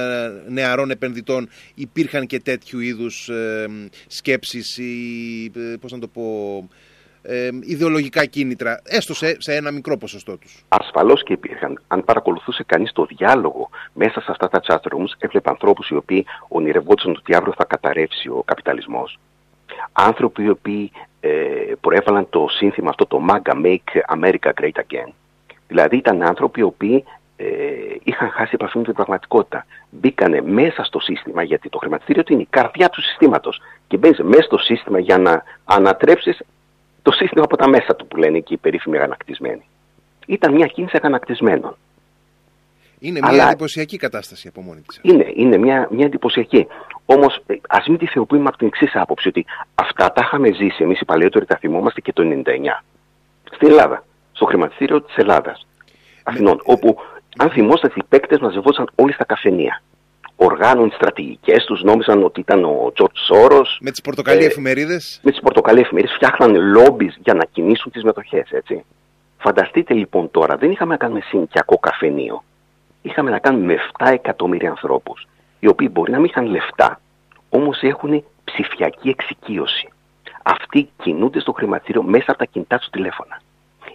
νεαρών 0.48 0.90
επενδυτών 0.90 1.48
υπήρχαν 1.74 2.26
και 2.26 2.40
τέτοιου 2.40 2.80
είδους 2.80 3.28
ε, 3.28 3.66
σκέψεις 4.06 4.78
ή 4.78 5.52
πώς 5.80 5.92
να 5.92 5.98
το 5.98 6.08
πω 6.08 6.22
ε, 7.28 7.48
ιδεολογικά 7.60 8.24
κίνητρα, 8.24 8.80
έστω 8.84 9.14
σε, 9.14 9.36
σε 9.40 9.54
ένα 9.54 9.70
μικρό 9.70 9.96
ποσοστό 9.96 10.38
τους. 10.38 10.64
Ασφαλώς 10.68 11.22
και 11.22 11.32
υπήρχαν. 11.32 11.82
Αν 11.86 12.04
παρακολουθούσε 12.04 12.64
κανείς 12.66 12.92
το 12.92 13.04
διάλογο 13.04 13.68
μέσα 13.92 14.20
σε 14.20 14.30
αυτά 14.30 14.48
τα 14.48 14.60
chat 14.66 14.92
rooms, 14.92 15.12
έβλεπε 15.18 15.50
ανθρώπους 15.50 15.88
οι 15.88 15.96
οποίοι 15.96 16.26
ονειρευόντουσαν 16.48 17.16
ότι 17.18 17.34
αύριο 17.34 17.54
θα 17.56 17.64
καταρρεύσει 17.64 18.28
ο 18.28 18.42
καπιταλισμός. 18.44 19.18
Άνθρωποι 19.92 20.42
οι 20.42 20.48
οποίοι 20.48 20.90
ε, 21.20 21.28
προέβαλαν 21.80 22.26
το 22.30 22.46
σύνθημα 22.50 22.88
αυτό 22.88 23.06
το 23.06 23.26
MAGA, 23.28 23.52
Make 23.64 24.16
America 24.16 24.50
Great 24.60 24.80
Again. 24.84 25.12
Δηλαδή 25.68 25.96
ήταν 25.96 26.22
άνθρωποι 26.22 26.60
οι 26.60 26.62
οποίοι 26.62 27.04
ε, 27.36 27.46
είχαν 28.02 28.30
χάσει 28.30 28.50
επαφή 28.54 28.78
με 28.78 28.84
την 28.84 28.94
πραγματικότητα. 28.94 29.66
Μπήκανε 29.90 30.40
μέσα 30.40 30.84
στο 30.84 31.00
σύστημα, 31.00 31.42
γιατί 31.42 31.68
το 31.68 31.78
χρηματιστήριο 31.78 32.22
είναι 32.28 32.42
η 32.42 32.46
καρδιά 32.50 32.88
του 32.88 33.02
συστήματος. 33.02 33.60
Και 33.88 33.96
μπαίνεις 33.96 34.18
μέσα 34.18 34.42
στο 34.42 34.58
σύστημα 34.58 34.98
για 34.98 35.18
να 35.18 35.42
ανατρέψεις 35.64 36.40
το 37.06 37.12
σύστημα 37.12 37.44
από 37.44 37.56
τα 37.56 37.68
μέσα 37.68 37.96
του 37.96 38.06
που 38.06 38.16
λένε 38.16 38.36
εκεί 38.36 38.52
οι 38.52 38.56
περίφημοι 38.56 38.96
αγανακτισμένοι. 38.96 39.64
Ήταν 40.26 40.54
μια 40.54 40.66
κίνηση 40.66 40.96
αγανακτισμένων. 40.96 41.76
Είναι 42.98 43.18
μια 43.20 43.30
Αλλά... 43.30 43.46
εντυπωσιακή 43.48 43.96
κατάσταση 43.96 44.48
από 44.48 44.60
μόνη 44.60 44.80
της. 44.80 45.00
Είναι, 45.02 45.32
είναι 45.34 45.56
μια, 45.56 45.88
μια 45.90 46.06
εντυπωσιακή. 46.06 46.66
Όμως, 47.04 47.42
ε, 47.46 47.54
ας 47.68 47.86
μην 47.86 47.98
τη 47.98 48.06
θεοποιούμε 48.06 48.48
από 48.48 48.56
την 48.56 48.66
εξής 48.66 48.90
άποψη, 48.94 49.28
ότι 49.28 49.44
αυτά 49.74 50.12
τα 50.12 50.22
είχαμε 50.24 50.52
ζήσει 50.52 50.82
εμείς 50.82 51.00
οι 51.00 51.04
παλαιότεροι, 51.04 51.46
τα 51.46 51.56
θυμόμαστε 51.56 52.00
και 52.00 52.12
το 52.12 52.22
99. 52.22 52.82
Στην 53.54 53.68
Ελλάδα, 53.68 54.04
στο 54.32 54.44
χρηματιστήριο 54.44 55.02
της 55.02 55.16
Ελλάδας. 55.16 55.66
Αθηνών, 56.22 56.54
ναι. 56.54 56.74
όπου 56.74 56.96
αν 57.36 57.50
θυμόσαστε, 57.50 58.00
οι 58.00 58.04
παίκτες 58.08 58.38
μαζευόταν 58.38 58.88
όλοι 58.94 59.12
στα 59.12 59.24
καφενεία 59.24 59.82
οργάνων, 60.36 60.90
στρατηγικές 60.90 61.64
τους, 61.64 61.82
νόμιζαν 61.82 62.22
ότι 62.24 62.40
ήταν 62.40 62.64
ο 62.64 62.90
Τζορτ 62.94 63.16
Σόρος. 63.16 63.78
Με 63.80 63.90
τις 63.90 64.00
πορτοκαλί 64.00 64.42
ε, 64.42 64.46
εφημερίδες. 64.46 65.20
Με 65.22 65.30
τις 65.30 65.40
πορτοκαλί 65.40 65.80
εφημερίδες 65.80 66.16
φτιάχναν 66.16 66.56
λόμπις 66.56 67.18
για 67.22 67.34
να 67.34 67.44
κινήσουν 67.44 67.92
τις 67.92 68.02
μετοχές, 68.02 68.50
έτσι. 68.50 68.84
Φανταστείτε 69.38 69.94
λοιπόν 69.94 70.30
τώρα, 70.30 70.56
δεν 70.56 70.70
είχαμε 70.70 70.90
να 70.90 70.96
κάνουμε 70.96 71.20
συνοικιακό 71.20 71.78
καφενείο. 71.78 72.44
είχαμε 73.02 73.30
να 73.30 73.38
κάνουμε 73.38 73.64
με 73.64 73.76
7 73.98 74.06
εκατομμύρια 74.12 74.68
ανθρώπους, 74.70 75.26
οι 75.60 75.66
οποίοι 75.66 75.88
μπορεί 75.92 76.12
να 76.12 76.18
μην 76.18 76.26
είχαν 76.26 76.46
λεφτά, 76.46 77.00
όμως 77.48 77.82
έχουν 77.82 78.24
ψηφιακή 78.44 79.08
εξοικείωση. 79.08 79.88
Αυτοί 80.42 80.90
κινούνται 81.02 81.40
στο 81.40 81.52
χρηματιστήριο 81.52 82.02
μέσα 82.02 82.24
από 82.28 82.38
τα 82.38 82.44
κινητά 82.44 82.78
τους 82.78 82.88
τηλέφωνα. 82.90 83.40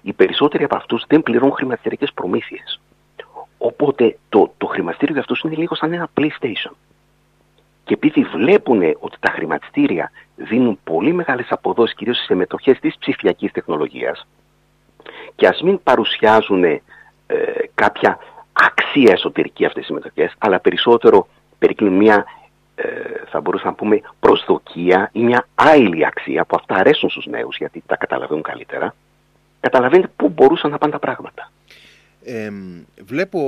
Οι 0.02 0.14
περισσότεροι 0.14 0.64
από 0.64 0.76
αυτούς 0.76 1.04
δεν 1.08 1.24
πληρώνουν 1.24 1.56
χρηματιστηριακές 1.56 2.12
προμήθειες. 2.14 2.81
Οπότε 3.64 4.18
το, 4.30 4.54
το 4.58 4.66
χρηματιστήριο 4.66 5.14
για 5.14 5.24
αυτούς 5.24 5.42
είναι 5.42 5.56
λίγο 5.56 5.76
σαν 5.76 5.94
ένα 5.94 6.10
PlayStation. 6.18 6.72
Και 7.84 7.94
επειδή 7.94 8.24
βλέπουν 8.24 8.82
ότι 9.00 9.18
τα 9.20 9.32
χρηματιστήρια 9.32 10.12
δίνουν 10.36 10.80
πολύ 10.84 11.14
μεγάλες 11.14 11.48
αποδόσεις 11.50 11.96
κυρίως 11.96 12.18
σε 12.18 12.36
μετοχές 12.36 12.80
της 12.80 12.98
ψηφιακής 12.98 13.52
τεχνολογίας 13.52 14.28
και 15.36 15.48
ας 15.48 15.62
μην 15.62 15.84
παρουσιάζουν 15.84 16.64
ε, 16.64 16.82
κάποια 17.76 18.18
αξία 18.52 19.12
εσωτερική 19.14 19.66
αυτές 19.66 19.88
οι 19.88 19.94
μετοχές, 19.94 20.34
αλλά 20.38 20.60
περισσότερο 20.60 21.28
περικλίνουν 21.60 21.98
μια, 21.98 22.26
ε, 22.76 22.86
θα 23.30 23.42
μπορούσαμε 23.42 23.70
να 23.70 23.76
πούμε, 23.76 24.02
προσδοκία 24.20 25.10
ή 25.14 25.24
μια 25.24 25.48
άειλη 25.56 26.06
αξία 26.06 26.46
που 26.46 26.56
αυτά 26.60 26.76
αρέσουν 26.76 27.10
στους 27.10 27.26
νέους 27.26 27.58
γιατί 27.58 27.84
τα 27.86 27.96
καταλαβαίνουν 27.96 28.44
καλύτερα, 28.44 28.96
καταλαβαίνετε 29.60 30.12
πού 30.16 30.30
μπορούσαν 30.30 30.72
να 30.72 30.78
πάνε 30.78 30.92
τα 30.92 31.00
πράγματα 31.00 31.51
βλέπω 33.02 33.40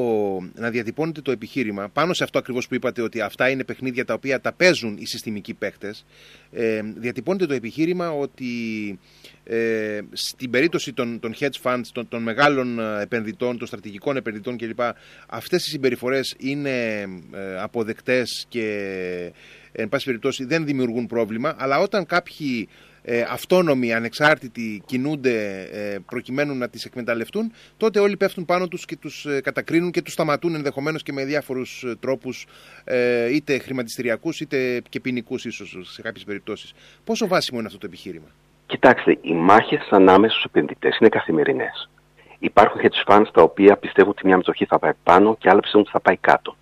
να 0.56 0.70
διατυπώνεται 0.70 1.22
το 1.22 1.32
επιχείρημα 1.32 1.90
πάνω 1.90 2.14
σε 2.14 2.24
αυτό 2.24 2.40
ακριβώς 2.40 2.68
που 2.68 2.76
είπατε 2.76 3.02
ότι 3.02 3.22
αυτά 3.22 3.50
είναι 3.50 3.64
παιχνίδια 3.64 4.06
τα 4.06 4.14
οποία 4.14 4.42
τα 4.42 4.54
παίζουν 4.54 4.98
οι 5.00 5.06
συστημικοί 5.06 5.54
παίχτες 5.54 6.06
ε, 6.52 6.82
διατυπώνεται 6.96 7.46
το 7.46 7.54
επιχείρημα 7.54 8.12
ότι 8.12 8.50
ε, 9.44 10.00
στην 10.12 10.50
περίπτωση 10.50 10.94
των, 10.94 11.20
των 11.20 11.34
hedge 11.40 11.62
funds, 11.62 11.88
των, 11.92 12.08
των 12.08 12.22
μεγάλων 12.24 12.80
ε, 12.80 13.02
επενδυτών, 13.02 13.58
των 13.58 13.68
στρατηγικών 13.68 14.18
επενδυτών 14.18 14.58
κλπ 14.58 14.80
αυτές 15.28 15.66
οι 15.66 15.70
συμπεριφορές 15.70 16.36
είναι 16.38 17.02
ε, 17.34 17.60
αποδεκτές 17.60 18.46
και 18.50 19.32
εν 19.72 19.90
πάση 19.90 20.06
περιπτώσει 20.06 20.46
δεν 20.46 20.66
δημιουργούν 20.66 21.08
πρόβλημα. 21.08 21.56
Αλλά 21.58 21.80
όταν 21.80 22.06
κάποιοι 22.06 22.68
ε, 23.04 23.26
αυτόνομοι, 23.30 23.94
ανεξάρτητοι 23.94 24.84
κινούνται 24.86 25.68
ε, 25.72 25.98
προκειμένου 26.06 26.56
να 26.56 26.70
τις 26.70 26.86
εκμεταλλευτούν, 26.86 27.52
τότε 27.78 28.00
όλοι 28.00 28.18
πέφτουν 28.18 28.46
πάνω 28.46 28.68
τους 28.68 28.86
και 28.86 28.96
τους 28.98 29.26
ε, 29.26 29.42
κατακρίνουν 29.42 29.92
και 29.92 30.02
τους 30.02 30.14
σταματούν 30.14 30.56
ενδεχομένως 30.56 31.04
και 31.04 31.14
με 31.14 31.26
διάφορους 31.26 31.84
ε, 31.84 31.96
τρόπους 32.00 32.46
ε, 32.84 33.34
είτε 33.36 33.58
χρηματιστηριακούς 33.58 34.40
είτε 34.40 34.82
και 34.90 35.00
ποινικούς 35.00 35.46
ίσως 35.46 35.78
σε 35.82 36.02
κάποιες 36.02 36.24
περιπτώσεις. 36.24 36.74
Πόσο 37.04 37.28
βάσιμο 37.28 37.58
είναι 37.60 37.68
αυτό 37.68 37.80
το 37.80 37.86
επιχείρημα; 37.86 38.28
Κοιτάξτε, 38.66 39.18
οι 39.22 39.34
μάχες 39.34 39.88
ανάμεσα 39.90 40.34
στους 40.34 40.46
επενδυτές 40.46 40.98
είναι 40.98 41.10
καθημερινές. 41.10 41.90
Υπάρχουν 42.40 42.82
hedge 42.84 43.14
funds 43.14 43.28
τα 43.34 43.42
οποία 43.42 43.78
πιστεύουν 43.78 44.12
ότι 44.12 44.28
μια 44.28 44.38
μετοχή 44.38 44.66
θα 44.66 44.80
πάει 44.80 44.92
πάνω 45.04 45.38
και 45.40 45.50
άλλα 45.50 45.60
πιστεύουν 45.60 45.82
ότι 45.82 45.92
θα 45.92 46.00
πάει 46.00 46.18
κάτω. 46.18 46.56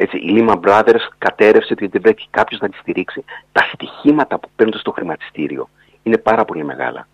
Έτσι, 0.00 0.16
η 0.16 0.36
Lehman 0.36 0.60
Brothers 0.60 1.08
κατέρευσε 1.18 1.72
ότι 1.72 1.86
δεν 1.86 2.00
πρέπει 2.00 2.26
κάποιος 2.30 2.60
να 2.60 2.68
τη 2.68 2.76
στηρίξει. 2.76 3.24
Τα 3.52 3.70
στοιχήματα 3.72 4.38
που 4.38 4.48
παίρνουν 4.56 4.78
στο 4.78 4.90
χρηματιστήριο 4.90 5.68
είναι 6.02 6.18
πάρα 6.18 6.44
πολύ 6.44 6.64
μεγάλα. 6.64 7.08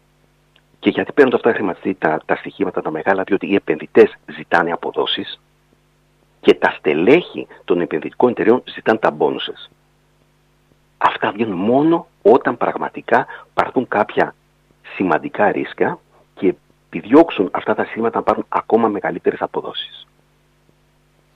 Και 0.79 0.91
γιατί 0.91 1.13
παίρνουν 1.13 1.35
αυτά 1.35 1.49
τα 1.49 1.55
χρηματιστήρια, 1.55 1.99
τα, 1.99 2.21
τα 2.25 2.37
στοιχήματα 2.37 2.83
τα 2.83 2.91
μεγάλα, 2.91 3.23
διότι 3.23 3.47
οι 3.47 3.55
επενδυτές 3.55 4.15
ζητάνε 4.37 4.73
αποδόσεις 4.73 5.41
και 6.41 6.55
τα 6.55 6.71
στελέχη 6.79 7.47
των 7.65 7.81
επενδυτικών 7.81 8.31
εταιρεών 8.31 8.63
ζητάνε 8.75 8.99
τα 8.99 9.11
μπόνουσες. 9.11 9.71
Αυτά 10.99 11.31
βγαίνουν 11.33 11.59
μόνο 11.59 12.07
όταν 12.23 12.57
πραγματικά 12.57 13.27
πάρθουν 13.55 13.89
κάποια 13.89 14.35
σημαντικά 14.95 15.53
ρίσκα 15.53 15.99
και 16.35 16.55
επιδιώξουν 16.89 17.49
αυτά 17.53 17.75
τα 17.75 17.85
σήματα 17.85 18.19
να 18.19 18.25
πάρουν 18.25 18.47
ακόμα 18.49 18.89
μεγαλύτερες 18.89 19.41
αποδόσεις 19.41 20.07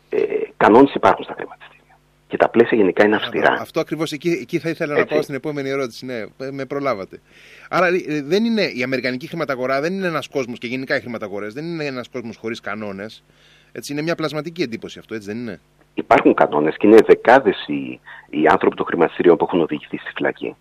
ε, 0.08 0.47
κανόνες 0.58 0.94
υπάρχουν 0.94 1.24
στα 1.24 1.34
χρηματιστήρια. 1.34 1.98
Και 2.28 2.36
τα 2.36 2.48
πλαίσια 2.48 2.76
γενικά 2.76 3.04
είναι 3.04 3.16
αυστηρά. 3.16 3.52
Αυτό 3.60 3.80
ακριβώς 3.80 4.12
εκεί, 4.12 4.30
εκεί 4.30 4.58
θα 4.58 4.68
ήθελα 4.68 4.98
να 4.98 5.04
πάω 5.04 5.22
στην 5.22 5.34
επόμενη 5.34 5.68
ερώτηση. 5.68 6.06
Ναι, 6.06 6.24
με 6.50 6.64
προλάβατε. 6.64 7.20
Άρα 7.68 7.86
ε, 7.86 8.22
δεν 8.22 8.44
είναι, 8.44 8.62
η 8.62 8.82
Αμερικανική 8.82 9.26
χρηματαγορά 9.26 9.80
δεν 9.80 9.92
είναι 9.92 10.06
ένας 10.06 10.28
κόσμος 10.28 10.58
και 10.58 10.66
γενικά 10.66 10.96
οι 10.96 11.00
χρηματαγορές 11.00 11.52
δεν 11.52 11.64
είναι 11.64 11.84
ένας 11.84 12.08
κόσμος 12.08 12.36
χωρίς 12.36 12.60
κανόνες. 12.60 13.24
Έτσι 13.72 13.92
είναι 13.92 14.02
μια 14.02 14.14
πλασματική 14.14 14.62
εντύπωση 14.62 14.98
αυτό, 14.98 15.14
έτσι 15.14 15.26
δεν 15.26 15.38
είναι; 15.38 15.60
Υπάρχουν 15.94 16.34
κανόνες 16.34 16.76
και 16.76 16.86
είναι 16.86 16.98
δεκάδες 17.06 17.66
οι, 17.66 18.00
οι 18.30 18.46
άνθρωποι 18.46 18.76
των 18.76 18.86
χρηματιστήριων 18.86 19.36
που 19.36 19.44
έχουν 19.44 19.60
οδηγηθεί 19.60 19.96
στη 19.96 20.10
φυλακή 20.14 20.56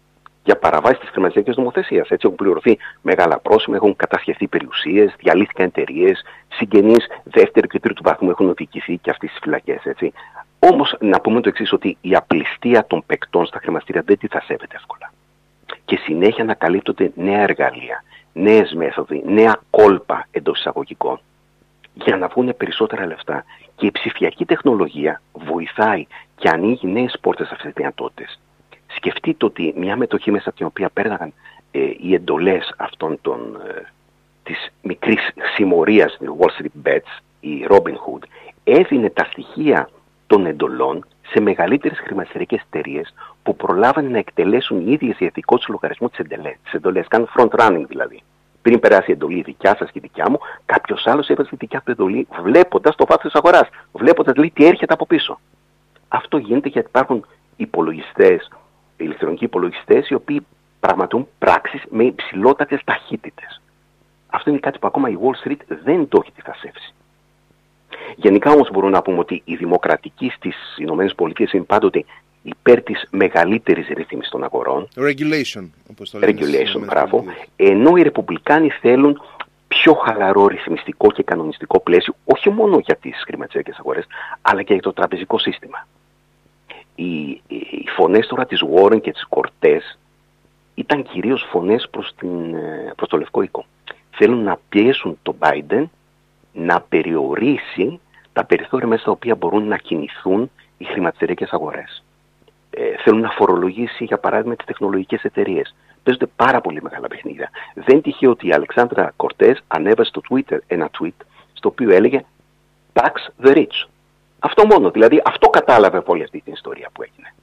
για 0.48 0.58
παραβάσεις 0.58 1.00
της 1.00 1.10
χρηματιστηριακή 1.10 1.60
νομοθεσίας. 1.60 2.10
Έτσι 2.10 2.25
έχουν 2.25 2.38
πληρωθεί 2.38 2.77
μεγάλα 3.01 3.39
πρόσημα, 3.39 3.75
έχουν 3.75 3.96
κατασχεθεί 3.96 4.48
περιουσίες, 4.48 5.16
διαλύθηκαν 5.18 5.66
εταιρείες, 5.66 6.24
συγγενείς 6.48 7.08
δεύτερου 7.24 7.68
και 7.68 7.80
τρίτου 7.80 8.04
βαθμού 8.04 8.30
έχουν 8.30 8.50
οδηγηθεί 8.50 8.98
και 8.98 9.10
αυτές 9.10 9.30
τις 9.30 9.39
φυλακές. 9.42 9.82
Όμως 10.60 10.96
να 11.00 11.20
πούμε 11.22 11.42
το 11.42 11.50
εξής, 11.50 11.72
ότι 11.72 11.98
η 12.01 12.16
απληστία 12.16 12.86
των 12.86 13.04
παικτών 13.06 13.46
στα 13.46 13.60
χρηματιστήρια 13.60 14.01
δεν 14.06 14.18
τη 14.18 14.27
θα 14.27 14.42
σέβεται 14.42 14.75
εύκολα. 14.75 15.12
Και 15.86 15.98
συνέχεια 15.98 16.44
ανακαλύπτονται 16.44 17.12
νέα 17.16 17.42
εργαλεία, 17.42 18.04
νέες 18.34 18.74
μέθοδοι, 18.74 19.24
νέα 19.25 19.62
κόλπα 19.70 20.27
εντός 20.32 20.60
εισαγωγικών 20.60 21.20
για 21.94 22.18
να 22.18 22.27
βγουν 22.27 22.54
περισσότερα 22.58 23.06
λεφτά. 23.06 23.44
Και 23.75 23.86
η 23.86 23.92
ψηφιακή 23.92 24.46
τεχνολογία 24.46 25.22
βοηθάει 25.32 26.08
και 26.36 26.50
ανοίγει 26.50 26.88
νέες 26.88 27.18
πόρτες 27.22 27.48
σε 27.48 27.54
αυτές 27.54 27.74
τις 27.74 27.82
δυνατότητες. 27.82 28.39
Σκεφτείτε 28.98 29.46
ότι 29.46 29.74
μια 29.77 29.96
μετοχή 29.96 30.32
μέσα 30.32 30.50
από 30.50 30.58
την 30.58 30.66
οποία 30.66 30.89
πέρναγαν 30.89 31.34
ε, 31.72 31.80
οι 31.98 32.13
εντολές 32.13 32.74
αυτών 32.77 33.18
των, 33.22 33.39
ε, 33.68 33.82
της 34.44 34.72
μικρής 34.82 35.30
συμμορίας 35.56 36.18
Wall 36.39 36.62
Street 36.62 36.88
Bets, 36.88 37.22
η 37.39 37.66
Robin 37.70 37.94
Hood, 37.94 38.24
έδινε 38.63 39.10
τα 39.10 39.24
στοιχεία 39.32 39.89
των 40.27 40.46
εντολών 40.46 41.06
σε 41.30 41.39
μεγαλύτερες 41.39 42.00
χρηματιστηρικές 42.00 42.62
εταιρείες 42.62 43.13
που 43.44 43.56
προλάβανε 43.56 44.10
να 44.10 44.18
εκτελέσουν 44.18 44.88
οι 44.88 44.92
ίδιες 44.92 45.18
για 45.18 45.32
δικό 45.34 45.58
τους 45.58 45.68
λογαριασμό 45.68 46.10
τις 46.10 46.20
εντολές. 46.72 47.08
Κάνουν 47.08 47.30
front 47.38 47.50
running 47.50 47.86
δηλαδή. 47.88 48.22
Πριν 48.62 48.80
περάσει 48.80 49.10
η 49.10 49.13
εντολή 49.13 49.42
δικιά 49.42 49.75
σας 49.80 49.92
και 49.92 50.00
η 50.00 50.01
δικιά 50.01 50.30
μου, 50.30 50.38
κάποιος 50.66 51.08
άλλος 51.08 51.27
έβαζε 51.27 51.50
τη 51.50 51.56
δικιά 51.56 51.82
του 51.86 51.92
εντολή, 51.92 52.27
βλέποντας 52.42 52.96
το 52.96 53.06
βάθος 53.06 53.32
της 53.32 53.42
αγοράς. 53.42 53.70
Βλέποντας 53.92 54.36
λέει 54.36 54.51
τι 54.56 54.66
έρχεται 54.66 54.94
από 54.94 55.06
πίσω. 55.06 55.39
Αυτό 56.08 56.38
γίνεται 56.38 56.70
γιατί 56.70 56.88
υπάρχουν 56.88 57.25
υπολογιστές 57.56 58.50
ηλεκτρονικοί 58.98 59.44
υπολογιστές 59.44 60.10
οι 60.10 60.13
οποίοι 60.13 60.46
πραγματούν 60.80 61.27
πράξεις 61.39 61.84
με 61.89 62.04
υψηλότατες 62.04 62.82
ταχύτητες. 62.84 63.62
Αυτό 64.27 64.50
είναι 64.50 64.60
κάτι 64.60 64.80
που 64.80 64.88
ακόμα 64.88 65.10
η 65.10 65.18
Wall 65.22 65.48
Street 65.48 65.60
δεν 65.84 66.08
το 66.08 66.20
έχει 66.24 66.32
διθασεύσει. 66.36 66.94
Γενικά 68.16 68.51
όμως 68.51 68.70
μπορούμε 68.72 68.92
να 68.92 69.01
πούμε 69.01 69.20
ότι 69.20 69.42
η 69.46 69.56
δημοκρατική 69.56 70.32
στις 70.36 70.56
ΗΠΑ 70.77 71.48
είναι 71.51 71.63
πάντοτε 71.63 72.06
υπέρ 72.42 72.82
της 72.82 73.08
μεγαλύτερης 73.10 73.88
ρύθμισης 73.88 74.32
των 74.32 74.44
αγορών. 74.44 74.88
Regulation, 74.96 75.70
όπως 75.89 76.10
το 76.10 76.20
λέμε. 76.20 76.39
Regulation, 76.39 76.86
μπράβο. 76.86 77.24
Ενώ 77.56 77.96
οι 77.96 78.01
Ρεπουμπλικάνοι 78.01 78.70
θέλουν 78.70 79.22
πιο 79.68 79.94
χαλαρό 79.94 80.48
ρυθμιστικό 80.48 81.12
και 81.12 81.24
κανονιστικό 81.24 81.80
πλαίσιο, 81.80 82.16
όχι 82.25 82.50
μόνο 82.50 82.80
για 82.80 82.96
τις 82.96 83.24
χρηματιστικέ 83.25 83.72
αγορές, 83.80 84.06
αλλά 84.42 84.63
και 84.63 84.74
για 84.74 84.82
το 84.82 84.94
τραπεζικό 84.94 85.39
σύστημα 85.39 85.88
οι, 86.98 87.42
οι 87.48 87.86
φωνές 87.96 88.27
τώρα 88.27 88.46
της 88.46 88.63
Warren 88.74 89.01
και 89.01 89.12
της 89.12 89.25
Κορτές 89.30 89.98
ήταν 90.75 91.04
κυρίως 91.04 91.46
φωνές 91.50 91.88
προς, 91.92 92.13
την, 92.18 92.54
ε, 92.54 92.94
προς 92.96 93.10
το 93.10 93.18
Λευκό 93.18 93.42
Οίκο. 93.42 93.66
Θέλουν 94.10 94.44
να 94.44 94.60
πιέσουν 94.70 95.18
τον 95.22 95.36
Biden 95.39 95.84
να 96.54 96.82
περιορίσει 96.82 98.00
τα 98.34 98.46
περιθώρια 98.46 98.88
μέσα 98.88 99.01
στα 99.01 99.12
οποία 99.12 99.36
μπορούν 99.36 99.68
να 99.68 99.77
κινηθούν 99.77 100.51
οι 100.77 100.84
χρηματιστηριακές 100.84 101.51
αγορές. 101.51 102.04
Ε, 102.70 102.96
θέλουν 103.04 103.20
να 103.20 103.30
φορολογήσει, 103.30 104.04
για 104.04 104.18
παράδειγμα, 104.18 104.56
τις 104.56 104.66
τεχνολογικές 104.66 105.24
εταιρείες. 105.24 105.75
Παίζονται 106.04 106.32
πάρα 106.36 106.62
πολύ 106.62 106.82
μεγάλα 106.82 107.08
παιχνίδια. 107.08 107.50
Δεν 107.74 108.01
τυχαίο 108.01 108.32
ότι 108.32 108.48
η 108.48 108.54
Αλεξάνδρα 108.54 109.13
Κορτές 109.16 109.63
ανέβασε 109.68 110.10
στο 110.10 110.22
Twitter 110.30 110.58
ένα 110.68 110.89
tweet 111.00 111.25
στο 111.54 111.70
οποίο 111.70 111.92
έλεγε 111.92 112.25
«Tax 112.94 113.46
the 113.46 113.56
rich». 113.56 113.88
Αυτό 114.39 114.65
μόνο. 114.65 114.91
Δηλαδή 114.91 115.22
αυτό 115.25 115.50
κατάλαβε 115.50 115.98
από 115.98 116.12
όλη 116.12 116.24
αυτή 116.24 116.41
την 116.41 116.53
ιστορία 116.53 116.89
που 116.94 117.03
έγινε. 117.03 117.34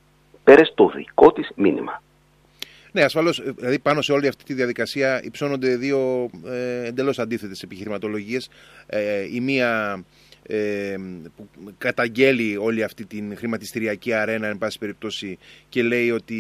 Πέρες 0.45 0.73
το 0.75 0.93
δικό 0.95 1.33
της 1.33 1.51
μήνυμα. 1.55 2.03
Ναι, 2.95 3.03
ασφαλώς. 3.03 3.43
Δηλαδή, 3.57 3.79
πάνω 3.79 4.03
σε 4.03 4.13
όλη 4.13 4.29
αυτή 4.29 4.45
τη 4.45 4.55
διαδικασία 4.55 5.23
υψώνονται 5.25 5.77
δύο 5.77 6.31
ε, 6.47 6.87
εντελώς 6.87 7.19
αντίθετες 7.19 7.63
επιχειρηματολογίες. 7.63 8.49
Ε, 8.87 9.27
η 9.33 9.41
μία 9.41 10.03
ε, 10.03 10.05
που 11.37 11.49
καταγγέλει 11.79 12.57
όλη 12.57 12.83
αυτή 12.83 13.07
την 13.07 13.37
χρηματιστηριακή 13.37 14.13
αρένα 14.13 14.47
εν 14.47 14.59
πάση 14.59 14.79
περιπτώσει 14.79 15.39
και 15.69 15.83
λέει 15.83 16.11
ότι 16.11 16.37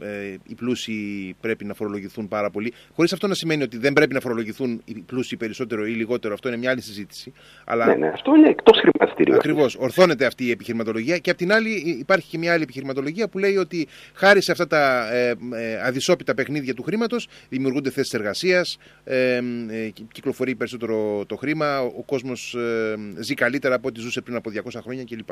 ε, 0.00 0.34
οι 0.46 0.54
πλούσιοι 0.54 1.34
πρέπει 1.40 1.64
να 1.64 1.74
φορολογηθούν 1.74 2.28
πάρα 2.28 2.50
πολύ. 2.50 2.72
Χωρίς 2.94 3.12
αυτό 3.12 3.26
να 3.26 3.34
σημαίνει 3.34 3.62
ότι 3.62 3.78
δεν 3.78 3.92
πρέπει 3.92 4.14
να 4.14 4.20
φορολογηθούν 4.20 4.82
οι 4.84 4.94
πλούσιοι 5.06 5.36
περισσότερο 5.36 5.86
ή 5.86 5.90
λιγότερο 5.90 6.34
αυτό 6.34 6.48
είναι 6.48 6.56
μια 6.56 6.70
άλλη 6.70 6.80
συζήτηση 6.80 7.32
αλλά... 7.64 7.86
Ναι, 7.86 7.94
ναι, 7.94 8.08
αυτό 8.08 8.34
είναι 8.34 8.48
εκτός 8.48 8.78
χρηματιστηρίου. 8.78 9.34
Ακριβώς, 9.34 9.76
ορθώνεται 9.76 10.26
αυτή 10.26 10.44
η 10.44 10.50
επιχειρηματολογία 10.50 11.18
και 11.18 11.30
απ' 11.30 11.36
την 11.36 11.52
άλλη 11.52 11.70
υπάρχει 11.98 12.28
και 12.28 12.38
μια 12.38 12.52
άλλη 12.52 12.62
επιχειρηματολογία 12.62 13.28
που 13.28 13.38
λέει 13.38 13.56
ότι 13.56 13.88
χάρη 14.14 14.40
σε 14.40 14.52
αυτά 14.52 14.66
τα 14.66 15.12
ε, 15.14 15.34
ε, 15.54 15.80
αδυσόπιτα 15.82 16.34
παιχνίδια 16.34 16.74
του 16.74 16.82
χρήματος 16.82 17.28
δημιουργούνται 17.48 17.90
θέσεις 17.90 18.12
εργασίας 18.14 18.78
ε, 19.04 19.36
ε, 19.36 19.40
κυκλοφορεί 20.12 20.54
περισσότερο 20.54 21.24
το 21.26 21.36
χρήμα 21.36 21.80
ο 21.80 22.02
κόσμος 22.06 22.56
ζει 23.18 23.33
ζει 23.34 23.40
καλύτερα 23.40 23.74
από 23.74 23.88
ό,τι 23.88 24.00
ζούσε 24.00 24.20
πριν 24.20 24.36
από 24.36 24.50
200 24.50 24.80
χρόνια 24.82 25.04
κλπ. 25.04 25.30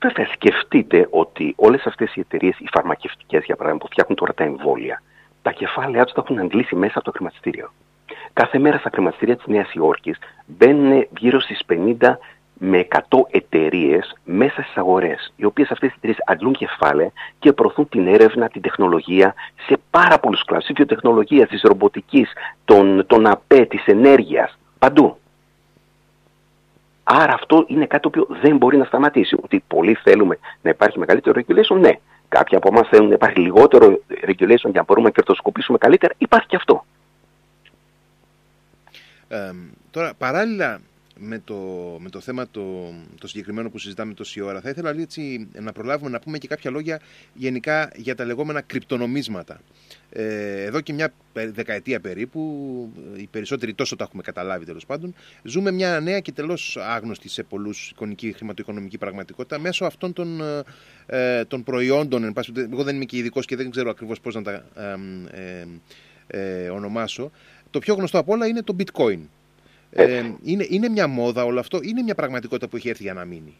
Βέβαια, 0.00 0.26
σκεφτείτε 0.32 1.06
ότι 1.10 1.52
όλες 1.56 1.86
αυτές 1.86 2.14
οι 2.14 2.20
εταιρείες, 2.20 2.58
οι 2.58 2.68
φαρμακευτικές 2.72 3.44
για 3.44 3.56
παράδειγμα, 3.56 3.84
που 3.84 3.90
φτιάχνουν 3.92 4.16
τώρα 4.16 4.34
τα 4.34 4.44
εμβόλια, 4.44 5.02
τα 5.42 5.52
κεφάλαια 5.52 6.04
τους 6.04 6.12
τα 6.12 6.22
έχουν 6.24 6.38
αντλήσει 6.38 6.74
μέσα 6.74 6.92
από 6.94 7.04
το 7.04 7.10
χρηματιστήριο. 7.10 7.72
Κάθε 8.32 8.58
μέρα 8.58 8.78
στα 8.78 8.90
χρηματιστήρια 8.92 9.36
της 9.36 9.46
Νέας 9.46 9.72
Υόρκης 9.72 10.18
μπαίνουν 10.46 11.06
γύρω 11.18 11.40
στις 11.40 11.60
50 11.66 12.18
με 12.58 12.78
100 12.78 13.00
εταιρείες 13.30 14.16
μέσα 14.24 14.62
στις 14.62 14.76
αγορές, 14.76 15.32
οι 15.36 15.44
οποίες 15.44 15.70
αυτές 15.70 15.90
οι 15.90 15.94
εταιρείες 15.96 16.18
αντλούν 16.26 16.52
κεφάλαια 16.52 17.12
και 17.38 17.52
προωθούν 17.52 17.88
την 17.88 18.06
έρευνα, 18.06 18.48
την 18.48 18.62
τεχνολογία 18.62 19.34
σε 19.66 19.76
πάρα 19.90 20.18
πολλούς 20.18 20.44
κλάδους. 20.44 20.66
Τη 20.66 20.72
βιοτεχνολογία, 20.72 21.46
της 21.46 21.62
ρομποτικής, 21.62 22.32
των, 22.64 23.06
των 23.06 23.26
ΑΠΕ, 23.26 23.64
της 23.64 23.86
ενέργειας, 23.86 24.58
παντού. 24.78 25.16
Άρα 27.04 27.32
αυτό 27.32 27.64
είναι 27.68 27.86
κάτι 27.86 28.02
το 28.02 28.08
οποίο 28.08 28.36
δεν 28.40 28.56
μπορεί 28.56 28.76
να 28.76 28.84
σταματήσει. 28.84 29.36
Ότι 29.42 29.64
πολλοί 29.66 29.94
θέλουμε 29.94 30.38
να 30.62 30.70
υπάρχει 30.70 30.98
μεγαλύτερο 30.98 31.40
regulation, 31.40 31.80
ναι. 31.80 31.92
Κάποιοι 32.28 32.56
από 32.56 32.68
εμάς 32.72 32.88
θέλουν 32.88 33.08
να 33.08 33.14
υπάρχει 33.14 33.40
λιγότερο 33.40 34.00
regulation 34.08 34.46
για 34.46 34.70
να 34.72 34.84
μπορούμε 34.84 35.06
να 35.06 35.10
κερδοσκοπήσουμε 35.10 35.78
καλύτερα. 35.78 36.14
Υπάρχει 36.18 36.46
και 36.46 36.56
αυτό. 36.56 36.84
Ε, 39.28 39.52
τώρα, 39.90 40.12
παράλληλα 40.18 40.80
με 41.24 41.38
το, 41.44 41.54
με 42.00 42.10
το 42.10 42.20
θέμα 42.20 42.48
το, 42.50 42.94
το 43.20 43.28
συγκεκριμένο 43.28 43.70
που 43.70 43.78
συζητάμε 43.78 44.14
τόση 44.14 44.40
ώρα, 44.40 44.60
θα 44.60 44.68
ήθελα 44.68 44.90
έτσι, 44.90 45.48
να 45.60 45.72
προλάβουμε 45.72 46.10
να 46.10 46.18
πούμε 46.18 46.38
και 46.38 46.48
κάποια 46.48 46.70
λόγια 46.70 47.00
γενικά 47.34 47.90
για 47.96 48.14
τα 48.14 48.24
λεγόμενα 48.24 48.60
κρυπτονομίσματα. 48.60 49.60
Ε, 50.10 50.62
εδώ 50.62 50.80
και 50.80 50.92
μια 50.92 51.12
δεκαετία 51.32 52.00
περίπου, 52.00 52.40
οι 53.16 53.26
περισσότεροι 53.30 53.74
τόσο 53.74 53.96
τα 53.96 54.04
έχουμε 54.04 54.22
καταλάβει 54.22 54.64
τέλος 54.64 54.86
πάντων, 54.86 55.14
ζούμε 55.42 55.70
μια 55.70 56.00
νέα 56.00 56.20
και 56.20 56.32
τελώς 56.32 56.76
άγνωστη 56.76 57.28
σε 57.28 57.42
πολλούς 57.42 57.90
εικονική 57.90 58.32
χρηματοοικονομική 58.32 58.98
πραγματικότητα 58.98 59.58
μέσω 59.58 59.84
αυτών 59.84 60.12
των, 60.12 60.40
ε, 61.06 61.44
των 61.44 61.62
προϊόντων. 61.62 62.24
Εν 62.24 62.32
πάση, 62.32 62.52
εγώ 62.56 62.82
δεν 62.82 62.94
είμαι 62.94 63.04
και 63.04 63.16
ειδικός 63.16 63.46
και 63.46 63.56
δεν 63.56 63.70
ξέρω 63.70 63.90
ακριβώς 63.90 64.20
πώς 64.20 64.34
να 64.34 64.42
τα 64.42 64.52
ε, 65.32 65.66
ε, 66.26 66.68
ονομάσω. 66.68 67.30
Το 67.70 67.78
πιο 67.78 67.94
γνωστό 67.94 68.18
από 68.18 68.32
όλα 68.32 68.46
είναι 68.46 68.62
το 68.62 68.76
bitcoin. 68.78 69.18
Ε, 69.94 70.22
είναι, 70.42 70.66
είναι 70.68 70.88
μια 70.88 71.06
μόδα 71.06 71.44
όλο 71.44 71.60
αυτό, 71.60 71.78
είναι 71.82 72.02
μια 72.02 72.14
πραγματικότητα 72.14 72.68
που 72.68 72.76
έχει 72.76 72.88
έρθει 72.88 73.02
για 73.02 73.14
να 73.14 73.24
μείνει; 73.24 73.56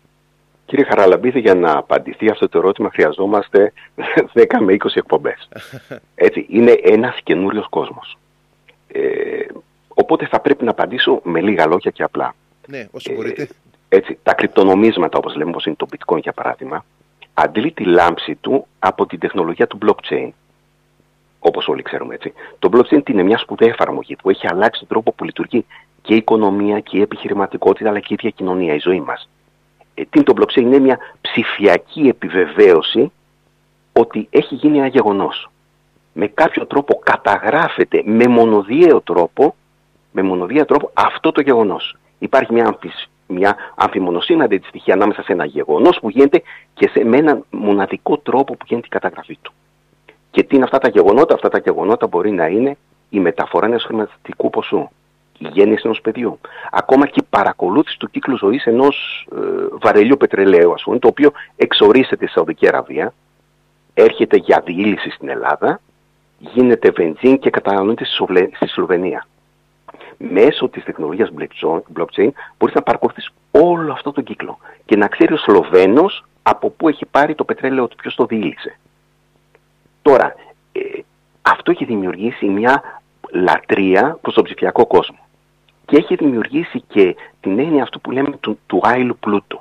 Κύριε 0.66 0.84
Χαραλαμπίδη, 0.84 1.40
για 1.40 1.54
να 1.54 1.76
απαντηθεί 1.76 2.30
αυτό 2.30 2.48
το 2.48 2.58
ερώτημα 2.58 2.90
χρειαζόμαστε 2.90 3.72
10 4.34 4.44
με 4.60 4.76
20 4.78 4.86
εκπομπές. 4.94 5.48
Έτσι, 6.14 6.46
είναι 6.48 6.78
ένας 6.82 7.18
καινούριος 7.22 7.68
κόσμος. 7.68 8.18
Ε, 8.88 9.00
οπότε 9.88 10.26
θα 10.26 10.40
πρέπει 10.40 10.64
να 10.64 10.70
απαντήσω 10.70 11.20
με 11.24 11.40
λίγα 11.40 11.66
λόγια 11.66 11.90
και 11.90 12.02
απλά. 12.02 12.34
Ναι, 12.66 12.88
όσο 12.90 13.12
μπορείτε. 13.12 13.42
Ε, 13.42 13.48
έτσι, 13.88 14.18
τα 14.22 14.34
κρυπτονομίσματα, 14.34 15.18
όπως 15.18 15.34
λέμε, 15.36 15.50
όπως 15.50 15.66
είναι 15.66 15.76
το 15.78 15.86
bitcoin 15.90 16.20
για 16.20 16.32
παράδειγμα, 16.32 16.84
αντλεί 17.34 17.72
τη 17.72 17.84
λάμψη 17.84 18.34
του 18.34 18.66
από 18.78 19.06
την 19.06 19.18
τεχνολογία 19.18 19.66
του 19.66 19.78
blockchain. 19.86 20.28
Όπως 21.44 21.68
όλοι 21.68 21.82
ξέρουμε 21.82 22.14
έτσι. 22.14 22.32
Το 22.58 22.68
blockchain 22.72 23.08
είναι 23.08 23.22
μια 23.22 23.38
σπουδαία 23.38 23.68
εφαρμογή 23.68 24.16
που 24.16 24.30
έχει 24.30 24.46
αλλάξει 24.46 24.78
τον 24.78 24.88
τρόπο 24.88 25.12
που 25.12 25.24
λειτουργεί 25.24 25.64
και 26.02 26.14
η 26.14 26.16
οικονομία 26.16 26.80
και 26.80 26.96
η 26.96 27.00
επιχειρηματικότητα 27.00 27.88
αλλά 27.88 28.00
και 28.00 28.06
η 28.10 28.14
ίδια 28.18 28.30
κοινωνία, 28.30 28.74
η 28.74 28.78
ζωή 28.78 29.00
μας. 29.00 29.28
Ε, 29.94 30.02
τι 30.02 30.08
είναι 30.14 30.24
το 30.24 30.34
blockchain, 30.36 30.60
είναι 30.60 30.78
μια 30.78 30.98
ψηφιακή 31.20 32.08
επιβεβαίωση 32.08 33.12
ότι 33.92 34.26
έχει 34.30 34.54
γίνει 34.54 34.78
ένα 34.78 34.86
γεγονός. 34.86 35.50
Με 36.12 36.26
κάποιο 36.26 36.66
τρόπο 36.66 37.00
καταγράφεται 37.04 38.02
με 38.04 38.26
μονοδιαίο 38.26 39.00
τρόπο, 39.00 39.54
με 40.10 40.22
μονοδιαίο 40.22 40.64
τρόπο 40.64 40.90
αυτό 40.94 41.32
το 41.32 41.40
γεγονός. 41.40 41.96
Υπάρχει 42.18 42.52
μια, 42.52 42.66
αμφισ, 42.66 43.10
μια 43.26 43.56
αμφιμονωσύνη 43.74 44.42
αντιστοιχεία 44.42 44.94
ανάμεσα 44.94 45.22
σε 45.22 45.32
ένα 45.32 45.44
γεγονός 45.44 45.98
που 46.00 46.08
γίνεται 46.08 46.42
και 46.74 46.88
σε, 46.88 47.04
με 47.04 47.16
έναν 47.16 47.44
μοναδικό 47.50 48.18
τρόπο 48.18 48.56
που 48.56 48.64
γίνεται 48.68 48.86
η 48.86 48.90
καταγραφή 48.90 49.38
του. 49.42 49.52
Και 50.32 50.42
τι 50.42 50.54
είναι 50.56 50.64
αυτά 50.64 50.78
τα 50.78 50.88
γεγονότα, 50.88 51.34
αυτά 51.34 51.48
τα 51.48 51.58
γεγονότα 51.58 52.06
μπορεί 52.06 52.30
να 52.30 52.46
είναι 52.46 52.76
η 53.10 53.20
μεταφορά 53.20 53.66
ενός 53.66 53.84
χρηματιστικού 53.84 54.50
ποσού, 54.50 54.88
η 55.38 55.48
γέννηση 55.52 55.82
ενός 55.84 56.00
παιδιού, 56.00 56.38
ακόμα 56.70 57.06
και 57.06 57.20
η 57.22 57.26
παρακολούθηση 57.30 57.98
του 57.98 58.10
κύκλου 58.10 58.36
ζωής 58.36 58.64
ενός 58.64 59.26
ε, 59.36 59.38
βαρελιού 59.80 60.16
πετρελαίου, 60.16 60.72
ας 60.72 60.82
πούμε, 60.82 60.98
το 60.98 61.08
οποίο 61.08 61.32
εξορίσεται 61.56 62.26
στη 62.26 62.34
Σαουδική 62.34 62.68
Αραβία, 62.68 63.14
έρχεται 63.94 64.36
για 64.36 64.62
διήλυση 64.64 65.10
στην 65.10 65.28
Ελλάδα, 65.28 65.80
γίνεται 66.38 66.90
βενζίν 66.90 67.38
και 67.38 67.50
καταναλώνεται 67.50 68.04
στη 68.54 68.66
Σλοβενία. 68.66 69.26
Μέσω 70.16 70.68
της 70.68 70.84
τεχνολογίας 70.84 71.30
blockchain 71.94 72.28
μπορείς 72.58 72.74
να 72.74 72.82
παρακολουθήσει 72.82 73.30
όλο 73.50 73.92
αυτό 73.92 74.12
τον 74.12 74.24
κύκλο 74.24 74.58
και 74.84 74.96
να 74.96 75.06
ξέρεις 75.08 75.34
ο 75.34 75.42
Σλοβαίνο 75.42 76.04
από 76.42 76.70
πού 76.70 76.88
έχει 76.88 77.06
πάρει 77.06 77.34
το 77.34 77.44
πετρέλαιο 77.44 77.88
του, 77.88 77.96
ποιος 77.96 78.14
το 78.14 78.26
διήλυσε. 78.26 78.78
Τώρα, 80.02 80.34
ε, 80.72 80.80
αυτό 81.42 81.70
έχει 81.70 81.84
δημιουργήσει 81.84 82.46
μια 82.46 83.02
λατρεία 83.30 84.18
προς 84.20 84.34
τον 84.34 84.44
ψηφιακό 84.44 84.86
κόσμο. 84.86 85.18
Και 85.84 85.96
έχει 85.96 86.14
δημιουργήσει 86.14 86.80
και 86.88 87.16
την 87.40 87.58
έννοια 87.58 87.82
αυτού 87.82 88.00
που 88.00 88.10
λέμε 88.10 88.36
του, 88.36 88.58
του 88.66 88.80
άειλου 88.82 89.16
πλούτου. 89.16 89.60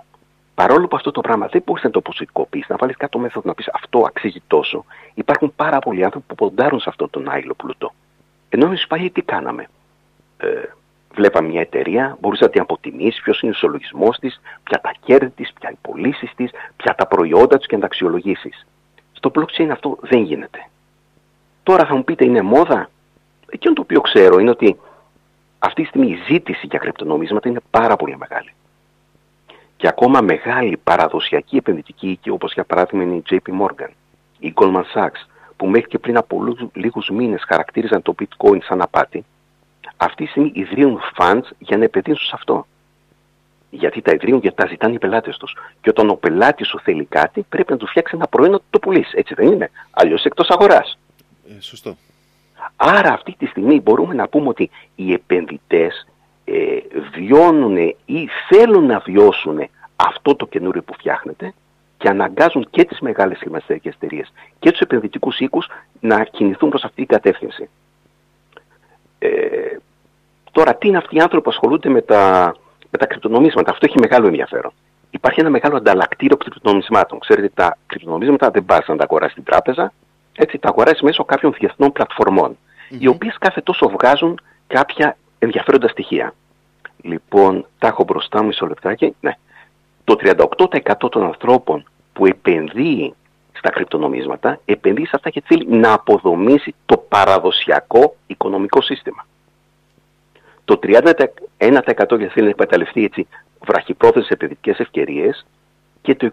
Παρόλο 0.56 0.88
που 0.88 0.96
αυτό 0.96 1.12
το 1.12 1.22
πράγμα 1.22 1.48
δεν 1.48 1.62
μπορείς 1.66 1.84
να 1.84 1.90
το 1.90 2.00
αποσυκοπήσει, 2.00 2.66
να 2.70 2.76
βάλεις 2.76 2.98
κάτω 2.98 3.20
μέθοδο 3.20 3.48
να 3.48 3.54
πεις 3.54 3.70
αυτό 3.74 4.00
αξίζει 4.08 4.42
τόσο, 4.48 4.86
υπάρχουν 5.14 5.54
πάρα 5.56 5.80
πολλοί 5.80 6.04
άνθρωποι 6.04 6.26
που 6.28 6.36
ποντάρουν 6.36 6.80
σε 6.80 6.90
αυτόν 6.90 7.10
τον 7.10 7.30
άειλο 7.30 7.54
πλούτο. 7.54 7.94
Ενώ 8.50 8.66
εμείς 8.66 8.88
πάλι 8.88 9.10
τι 9.10 9.22
κάναμε; 9.22 9.68
Ε, 10.38 10.48
βλέπαμε 11.14 11.48
μια 11.48 11.62
εταιρεία, 11.62 12.18
μπορούσε 12.20 12.44
να 12.44 12.50
την 12.50 12.62
αποτιμήσει, 12.62 13.22
ποιος 13.22 13.42
είναι 13.42 13.52
ο 13.52 13.56
ισολογισμός 13.56 14.18
της, 14.20 14.42
ποια 14.64 14.82
τα 14.82 14.92
κέρδη 15.06 15.30
της, 15.30 15.54
ποια 15.60 15.70
οι 15.72 15.78
πωλήσεις 15.82 16.32
της, 16.36 16.52
ποια 16.76 16.96
τα 16.96 17.08
προϊόντα 17.08 17.58
της 17.58 17.68
και 17.68 17.76
να 17.76 17.82
τα 17.82 17.86
αξιολογήσεις. 17.86 18.68
Στο 19.22 19.32
blockchain 19.36 19.70
αυτό 19.72 19.98
δεν 20.02 20.24
γίνεται. 20.24 20.68
Τώρα 21.64 21.86
θα 21.86 21.96
μου 21.96 22.04
πείτε 22.04 22.26
είναι 22.26 22.42
μόδα; 22.42 22.90
Εκείνο 23.50 23.74
το 23.74 23.82
οποίο 23.82 24.02
ξέρω 24.02 24.40
είναι 24.40 24.50
ότι 24.50 24.80
αυτή 25.60 25.82
τη 25.82 25.88
στιγμή 25.88 26.08
η 26.08 26.18
ζήτηση 26.28 26.68
για 26.68 26.80
κρυπτονομίσματα 26.80 27.50
είναι 27.50 27.60
πάρα 27.70 27.96
πολύ 27.96 28.18
μεγάλη. 28.18 28.54
Και 29.78 29.88
ακόμα 29.88 30.22
μεγάλη 30.22 30.78
παραδοσιακή 30.78 31.58
επενδυτική 31.58 32.10
οίκη 32.10 32.30
όπως 32.30 32.54
για 32.54 32.64
παράδειγμα 32.64 33.04
είναι 33.04 33.16
η 33.16 33.24
JP 33.30 33.62
Morgan, 33.62 33.90
η 34.40 34.54
Goldman 34.56 34.84
Sachs 34.94 35.26
που 35.58 35.68
μέχρι 35.68 35.88
και 35.88 36.00
πριν 36.00 36.18
από 36.18 36.58
λίγους 36.74 37.10
μήνες 37.10 37.44
χαρακτήριζαν 37.48 38.02
το 38.02 38.16
bitcoin 38.20 38.58
σαν 38.62 38.82
απάτη, 38.82 39.26
αυτή 39.98 40.24
τη 40.24 40.30
στιγμή 40.30 40.52
ιδρύουν 40.54 41.00
funds 41.18 41.48
για 41.60 41.78
να 41.78 41.84
επενδύσουν 41.84 42.26
σε 42.26 42.32
αυτό 42.34 42.66
γιατί 43.72 44.02
τα 44.02 44.12
ιδρύουν, 44.12 44.40
γιατί 44.40 44.56
τα 44.56 44.68
ζητάνε 44.68 44.94
οι 44.94 44.98
πελάτες 44.98 45.38
τους. 45.38 45.58
Και 45.82 45.90
όταν 45.90 46.10
ο 46.10 46.16
πελάτης 46.16 46.68
σου 46.68 46.80
θέλει 46.80 47.06
κάτι, 47.06 47.46
πρέπει 47.50 47.72
να 47.72 47.78
του 47.78 47.88
φτιάξει 47.88 48.16
ένα 48.16 48.28
προϊόν 48.28 48.52
να 48.52 48.60
το 48.70 48.80
πουλήσει. 48.80 49.18
Έτσι 49.18 49.34
δεν 49.34 49.52
είναι; 49.52 49.72
Αλλιώς 49.92 50.24
εκτός 50.24 50.50
αγοράς. 50.50 50.98
Ε, 51.50 51.62
σωστό. 51.62 51.96
Άρα 52.76 53.14
αυτή 53.14 53.36
τη 53.38 53.46
στιγμή 53.46 53.80
μπορούμε 53.80 54.14
να 54.14 54.28
πούμε 54.28 54.48
ότι 54.48 54.70
οι 54.96 55.14
επενδυτές 55.14 56.08
ε, 56.46 56.78
βιώνουν 57.14 57.78
ή 58.06 58.28
θέλουν 58.50 58.86
να 58.86 59.00
βιώσουν 59.00 59.70
αυτό 59.96 60.36
το 60.36 60.46
καινούριο 60.46 60.84
που 60.84 60.94
φτιάχνεται 60.94 61.54
και 61.98 62.10
αναγκάζουν 62.10 62.68
και 62.70 62.86
τις 62.86 63.00
μεγάλες 63.00 63.38
χρηματιστηρικές 63.38 63.94
εταιρείες 63.94 64.34
και 64.60 64.72
τους 64.72 64.80
επενδυτικούς 64.80 65.40
οίκους 65.40 65.70
να 66.00 66.24
κινηθούν 66.24 66.70
προς 66.70 66.84
αυτή 66.84 66.96
την 66.96 67.08
κατεύθυνση. 67.08 67.70
Ε, 69.20 69.30
τώρα, 70.52 70.76
τι 70.76 70.88
είναι 70.88 70.98
αυτοί 70.98 71.16
οι 71.16 71.20
άνθρωποι 71.20 71.44
που 71.44 71.50
ασχολούνται 71.50 71.90
με 71.90 72.02
τα, 72.02 72.56
με 72.92 72.98
τα 72.98 73.06
κρυπτονομίσματα. 73.06 73.72
Αυτό 73.72 73.86
έχει 73.86 74.00
μεγάλο 74.00 74.28
ενδιαφέρον. 74.28 74.72
Υπάρχει 75.10 75.40
ένα 75.40 75.50
μεγάλο 75.50 75.78
ανταλλακτήριο 75.78 76.38
κρυπτονομισμάτων. 76.38 77.20
Ξέρετε, 77.20 77.52
τα 77.54 77.78
κρυπτονομίσματα 77.86 78.50
δεν 78.50 78.66
πας 78.66 78.88
να 78.88 78.96
τα 78.96 79.04
αγοράσει 79.04 79.32
στην 79.32 79.44
τράπεζα, 79.44 79.94
έτσι 80.34 80.58
τα 80.58 80.70
αγοράζει 80.70 81.04
μέσω 81.04 81.24
κάποιων 81.26 81.54
διεθνών 81.60 81.92
πλατφορμών, 81.92 82.58
mm-hmm. 82.58 82.96
οι 83.00 83.08
οποίες 83.08 83.38
κάθε 83.40 83.62
τόσο 83.62 83.90
βγάζουν 83.90 84.40
κάποια 84.68 85.18
ενδιαφέροντα 85.40 85.88
στοιχεία. 85.88 86.34
Λοιπόν, 87.02 87.66
τα 87.80 87.88
έχω 87.88 88.04
μπροστά 88.04 88.42
μου 88.42 88.48
μισό 88.48 88.68
λεπτάκι. 88.68 89.16
Ναι. 89.20 89.38
Το 90.04 90.16
38% 90.22 91.12
των 91.12 91.24
ανθρώπων 91.24 91.84
που 92.14 92.26
επενδύει 92.26 93.14
στα 93.52 93.70
κρυπτονομίσματα, 93.70 94.60
επενδύει 94.66 95.06
σε 95.06 95.16
αυτά 95.16 95.30
και 95.30 95.44
θέλει 95.46 95.66
να 95.68 95.94
αποδομήσει 95.94 96.76
το 96.86 96.98
παραδοσιακό 96.98 98.16
οικονομικό 98.28 98.82
σύστημα. 98.82 99.26
Το 100.66 100.80
31% 100.84 100.88
γιατί 100.88 102.28
θέλει 102.28 102.46
να 102.46 102.50
εκμεταλλευτεί 102.50 103.04
έτσι 103.04 103.28
βραχυπρόθεσμες 103.66 104.30
επενδυτικές 104.30 104.80
ευκαιρίες 104.80 105.46
και 106.02 106.16
το 106.16 106.30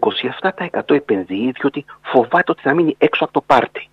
27% 0.71 0.91
επενδύει 0.91 1.51
διότι 1.59 1.85
φοβάται 2.01 2.51
ότι 2.51 2.61
θα 2.61 2.73
μείνει 2.73 2.95
έξω 2.97 3.23
από 3.23 3.33
το 3.33 3.41
πάρτι. 3.41 3.89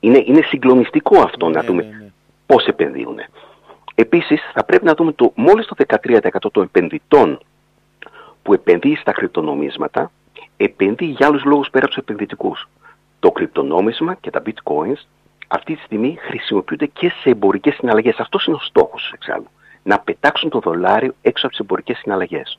Είναι, 0.00 0.22
είναι 0.26 0.42
συγκλονιστικό 0.42 1.20
αυτό 1.20 1.48
να 1.48 1.60
ναι, 1.60 1.66
δούμε 1.66 1.82
ναι, 1.82 1.88
ναι. 1.88 2.10
πώς 2.46 2.66
επενδύουν. 2.66 3.18
Επίσης 3.94 4.40
θα 4.52 4.64
πρέπει 4.64 4.84
να 4.84 4.94
δούμε 4.94 5.12
το 5.12 5.32
μόλις 5.34 5.66
το 5.66 5.74
13% 5.88 6.18
των 6.52 6.62
επενδυτών 6.62 7.38
που 8.42 8.52
επενδύει 8.52 8.96
στα 8.96 9.12
κρυπτονομίσματα 9.12 10.10
επενδύει 10.56 11.14
για 11.16 11.26
άλλους 11.26 11.44
λόγους 11.44 11.70
πέρα 11.70 11.84
από 11.84 11.94
τους 11.94 12.02
επενδυτικούς. 12.02 12.68
Το 13.20 13.30
κρυπτονόμισμα 13.30 14.14
και 14.14 14.30
τα 14.30 14.42
bitcoins 14.46 15.06
αυτή 15.48 15.74
τη 15.74 15.82
στιγμή 15.82 16.18
χρησιμοποιούνται 16.20 16.86
και 16.86 17.08
σε 17.08 17.30
εμπορικές 17.30 17.74
συναλλαγές. 17.74 18.16
Αυτός 18.18 18.46
είναι 18.46 18.56
ο 18.56 18.60
στόχος 18.60 19.10
εξάλλου. 19.14 19.48
να 19.82 19.98
πετάξουν 19.98 20.50
το 20.50 20.58
δολάριο 20.58 21.14
έξω 21.22 21.46
από 21.46 21.56
τις 21.56 21.64
εμπορικές 21.64 21.98
συναλλαγές. 21.98 22.58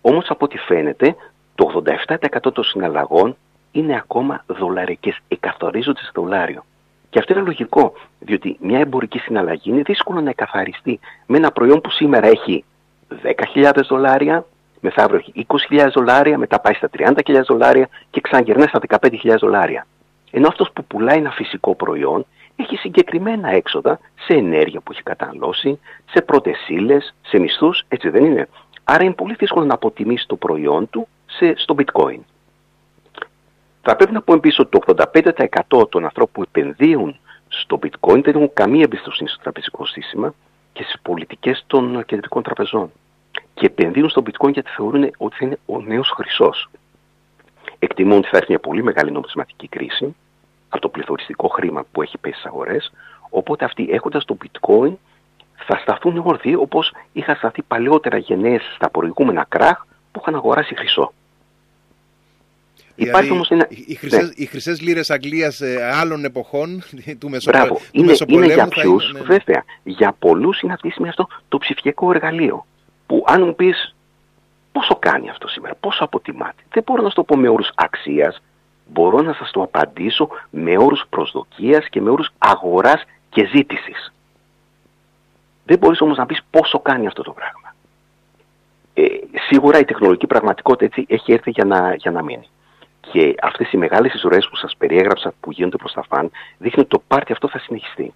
Όμως 0.00 0.30
από 0.30 0.44
ό,τι 0.44 0.58
φαίνεται, 0.58 1.16
το 1.54 1.82
87% 2.44 2.52
των 2.52 2.64
συναλλαγών 2.64 3.36
είναι 3.72 3.96
ακόμα 3.96 4.44
δολαρικές, 4.46 5.18
εκαθορίζονται 5.28 6.00
σε 6.00 6.10
δολάριο. 6.14 6.64
Και 7.10 7.18
αυτό 7.18 7.32
είναι 7.32 7.42
λογικό, 7.42 7.92
διότι 8.18 8.56
μια 8.60 8.78
εμπορική 8.78 9.18
συναλλαγή 9.18 9.70
είναι 9.70 9.82
δύσκολο 9.82 10.20
να 10.20 10.30
εκαθαριστεί 10.30 11.00
με 11.26 11.36
ένα 11.36 11.50
προϊόν 11.50 11.80
που 11.80 11.90
σήμερα 11.90 12.26
έχει 12.26 12.64
10.000 13.54 13.70
δολάρια, 13.88 14.44
μεθαύριο 14.80 15.18
έχει 15.18 15.46
20.000 15.70 15.88
δολάρια, 15.94 16.38
μετά 16.38 16.60
πάει 16.60 16.74
στα 16.74 16.90
30.000 16.98 17.42
δολάρια 17.46 17.88
και 18.10 18.20
ξαναγυρνάει 18.20 18.66
στα 18.66 18.80
15.000 18.88 19.36
δολάρια. 19.38 19.86
Ενώ 20.30 20.48
αυτός 20.48 20.70
που 20.72 20.84
πουλάει 20.84 21.18
ένα 21.18 21.30
φυσικό 21.30 21.74
προϊόν 21.74 22.26
έχει 22.56 22.76
συγκεκριμένα 22.76 23.48
έξοδα 23.48 24.00
σε 24.14 24.34
ενέργεια 24.34 24.80
που 24.80 24.92
έχει 24.92 25.02
καταναλώσει, 25.02 25.80
σε 26.10 26.22
πρώτε 26.22 26.54
σε 27.22 27.38
μισθούς, 27.38 27.84
έτσι 27.88 28.08
δεν 28.08 28.24
είναι. 28.24 28.48
Άρα 28.84 29.04
είναι 29.04 29.12
πολύ 29.12 29.34
δύσκολο 29.34 29.64
να 29.64 29.74
αποτιμήσει 29.74 30.26
το 30.26 30.36
προϊόν 30.36 30.90
του 30.90 31.08
σε, 31.26 31.54
στο 31.56 31.74
bitcoin. 31.78 32.18
Θα 33.82 33.96
πρέπει 33.96 34.12
να 34.12 34.22
πούμε 34.22 34.36
επίση 34.36 34.60
ότι 34.60 34.78
το 34.78 34.94
85% 35.72 35.88
των 35.90 36.04
ανθρώπων 36.04 36.32
που 36.32 36.42
επενδύουν 36.42 37.18
στο 37.48 37.78
bitcoin 37.82 38.22
δεν 38.22 38.34
έχουν 38.34 38.50
καμία 38.52 38.82
εμπιστοσύνη 38.82 39.28
στο 39.28 39.42
τραπεζικό 39.42 39.86
σύστημα 39.86 40.34
και 40.72 40.82
στις 40.82 41.00
πολιτικές 41.02 41.64
των 41.66 42.04
κεντρικών 42.04 42.42
τραπεζών. 42.42 42.92
Και 43.54 43.66
επενδύουν 43.66 44.08
στο 44.08 44.22
bitcoin 44.26 44.52
γιατί 44.52 44.70
θεωρούν 44.70 45.10
ότι 45.16 45.36
θα 45.36 45.44
είναι 45.44 45.58
ο 45.66 45.80
νέος 45.80 46.10
χρυσός. 46.10 46.68
Εκτιμούν 47.78 48.18
ότι 48.18 48.28
θα 48.28 48.36
έρθει 48.36 48.50
μια 48.50 48.58
πολύ 48.58 48.82
μεγάλη 48.82 49.10
νομισματική 49.10 49.68
κρίση 49.68 50.14
από 50.68 50.80
το 50.80 50.88
πληθωριστικό 50.88 51.48
χρήμα 51.48 51.84
που 51.92 52.02
έχει 52.02 52.18
πέσει 52.18 52.34
στις 52.34 52.46
αγορές. 52.46 52.92
Οπότε 53.30 53.64
αυτοί 53.64 53.88
έχοντας 53.90 54.24
το 54.24 54.36
bitcoin 54.42 54.92
θα 55.54 55.78
σταθούν 55.82 56.22
όρθιοι 56.24 56.56
όπως 56.58 56.94
είχαν 57.12 57.36
σταθεί 57.36 57.62
παλαιότερα 57.62 58.18
γενναίε 58.18 58.60
στα 58.74 58.90
προηγούμενα 58.90 59.46
κράχ 59.48 59.84
που 60.12 60.20
είχαν 60.20 60.34
αγοράσει 60.34 60.74
χρυσό. 60.76 61.12
Υπάρχει 62.94 63.30
όμως 63.30 63.48
ένα... 63.48 63.66
Οι 63.68 63.94
χρυσές, 63.94 64.26
ναι. 64.26 64.32
οι 64.36 64.46
χρυσές 64.46 64.80
λίρες 64.80 65.10
Αγγλίας 65.10 65.60
ε, 65.60 65.90
άλλων 65.92 66.24
εποχών 66.24 66.82
του, 67.18 67.28
Μεσοπο... 67.28 67.58
Μπράβο. 67.58 67.74
του 67.74 67.82
είναι, 67.92 68.06
Μεσοπολέμου 68.06 68.44
είναι 68.44 68.54
για 68.54 68.68
ποιους, 68.68 69.10
είναι... 69.10 69.20
βέβαια, 69.20 69.64
για 69.84 70.16
πολλούς 70.18 70.60
είναι 70.60 70.72
αυτή 70.72 70.92
αυτό 71.08 71.28
το 71.48 71.58
ψηφιακό 71.58 72.10
εργαλείο. 72.10 72.66
Που 73.06 73.24
αν 73.26 73.42
μου 73.42 73.54
πεις 73.54 73.94
πόσο 74.78 74.96
κάνει 74.98 75.30
αυτό 75.30 75.48
σήμερα, 75.48 75.74
πόσο 75.80 76.04
αποτιμάται. 76.04 76.62
Δεν 76.70 76.82
μπορώ 76.86 77.02
να 77.02 77.08
σου 77.08 77.14
το 77.14 77.24
πω 77.24 77.36
με 77.36 77.48
όρους 77.48 77.70
αξίας, 77.74 78.42
μπορώ 78.86 79.20
να 79.22 79.32
σας 79.32 79.50
το 79.50 79.62
απαντήσω 79.62 80.28
με 80.50 80.78
όρους 80.78 81.04
προσδοκίας 81.10 81.88
και 81.88 82.00
με 82.00 82.10
όρους 82.10 82.30
αγοράς 82.38 83.04
και 83.28 83.46
ζήτησης. 83.46 84.12
Δεν 85.64 85.78
μπορείς 85.78 86.00
όμως 86.00 86.16
να 86.16 86.26
πεις 86.26 86.40
πόσο 86.50 86.78
κάνει 86.80 87.06
αυτό 87.06 87.22
το 87.22 87.32
πράγμα. 87.32 87.74
Ε, 88.94 89.04
σίγουρα 89.48 89.78
η 89.78 89.84
τεχνολογική 89.84 90.26
πραγματικότητα 90.26 90.84
έτσι 90.84 91.04
έχει 91.08 91.32
έρθει 91.32 91.50
για 91.50 91.64
να, 91.64 91.94
για 91.94 92.10
να 92.10 92.22
μείνει. 92.22 92.48
Και 93.00 93.34
αυτές 93.42 93.72
οι 93.72 93.76
μεγάλες 93.76 94.14
εισρωές 94.14 94.48
που 94.48 94.56
σας 94.56 94.76
περιέγραψα 94.76 95.32
που 95.40 95.50
γίνονται 95.52 95.76
προς 95.76 95.92
τα 95.92 96.02
φαν 96.02 96.30
δείχνουν 96.58 96.80
ότι 96.80 96.88
το 96.88 97.02
πάρτι 97.08 97.32
αυτό 97.32 97.48
θα 97.48 97.58
συνεχιστεί. 97.58 98.14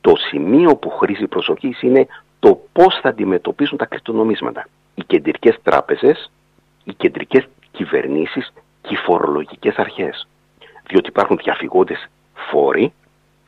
Το 0.00 0.16
σημείο 0.16 0.76
που 0.76 0.90
χρήζει 0.90 1.26
προσοχής 1.26 1.82
είναι 1.82 2.06
το 2.38 2.60
πώς 2.72 2.98
θα 3.02 3.08
αντιμετωπίσουν 3.08 3.78
τα 3.78 3.86
κρυπτονομίσματα. 3.86 4.68
Οι 4.94 5.04
κεντρικές 5.04 5.58
τράπεζες, 5.62 6.30
οι 6.84 6.92
κεντρικές 6.92 7.48
κυβερνήσεις 7.70 8.52
και 8.82 8.94
οι 8.94 8.96
φορολογικές 8.96 9.76
αρχές. 9.76 10.28
Διότι 10.88 11.08
υπάρχουν 11.08 11.36
διαφυγόντε 11.36 11.94
φόροι, 12.34 12.92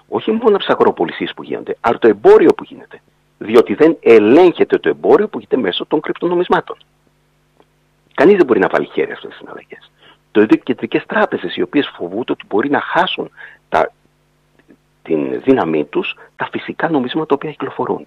όχι 0.09 0.31
μόνο 0.31 0.49
από 0.49 0.59
τις 0.59 0.69
αγροπολισίες 0.69 1.33
που 1.35 1.43
γίνονται, 1.43 1.77
αλλά 1.81 1.99
το 1.99 2.09
εμπόριο 2.09 2.55
που 2.55 2.65
γίνεται. 2.65 3.01
Διότι 3.39 3.75
δεν 3.75 3.97
ελέγχεται 4.01 4.79
το 4.79 4.89
εμπόριο 4.89 5.29
που 5.29 5.39
γίνεται 5.39 5.57
μέσω 5.57 5.87
των 5.87 6.01
κρυπτονομισμάτων. 6.01 6.77
Κανείς 8.15 8.37
δεν 8.37 8.47
μπορεί 8.47 8.59
να 8.59 8.69
βάλει 8.69 8.87
χέρι 8.93 9.13
αυτές 9.13 9.29
τις 9.29 9.39
συναλλαγές. 9.39 9.91
Το 10.31 10.41
ίδιο 10.41 10.57
και 10.57 10.63
κεντρικές 10.63 11.07
τράπεζες 11.07 11.57
οι 11.57 11.63
οποίες 11.63 11.91
φοβούνται 11.97 12.33
ότι 12.33 12.45
μπορεί 12.49 12.71
να 12.71 12.81
χάσουν 12.81 13.31
τα, 13.69 13.93
την 15.03 15.41
δύναμή 15.43 15.85
τους 15.85 16.17
τα 16.37 16.49
φυσικά 16.53 16.89
νομίσματα 16.89 17.27
τα 17.27 17.35
οποία 17.35 17.51
κυκλοφορούν. 17.51 18.07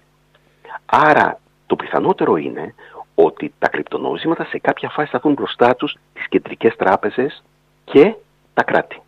Άρα 0.86 1.38
το 1.66 1.76
πιθανότερο 1.76 2.36
είναι 2.36 2.74
ότι 3.14 3.54
τα 3.58 3.68
κρυπτονομίσματα 3.68 4.44
σε 4.44 4.58
κάποια 4.58 4.88
φάση 4.88 5.10
θα 5.10 5.18
δουν 5.18 5.32
μπροστά 5.32 5.74
τους 5.76 5.96
τις 6.14 6.28
κεντρικές 6.28 6.76
τράπεζες 6.76 7.42
και 7.84 8.14
τα 8.54 8.62
κράτη. 8.62 9.01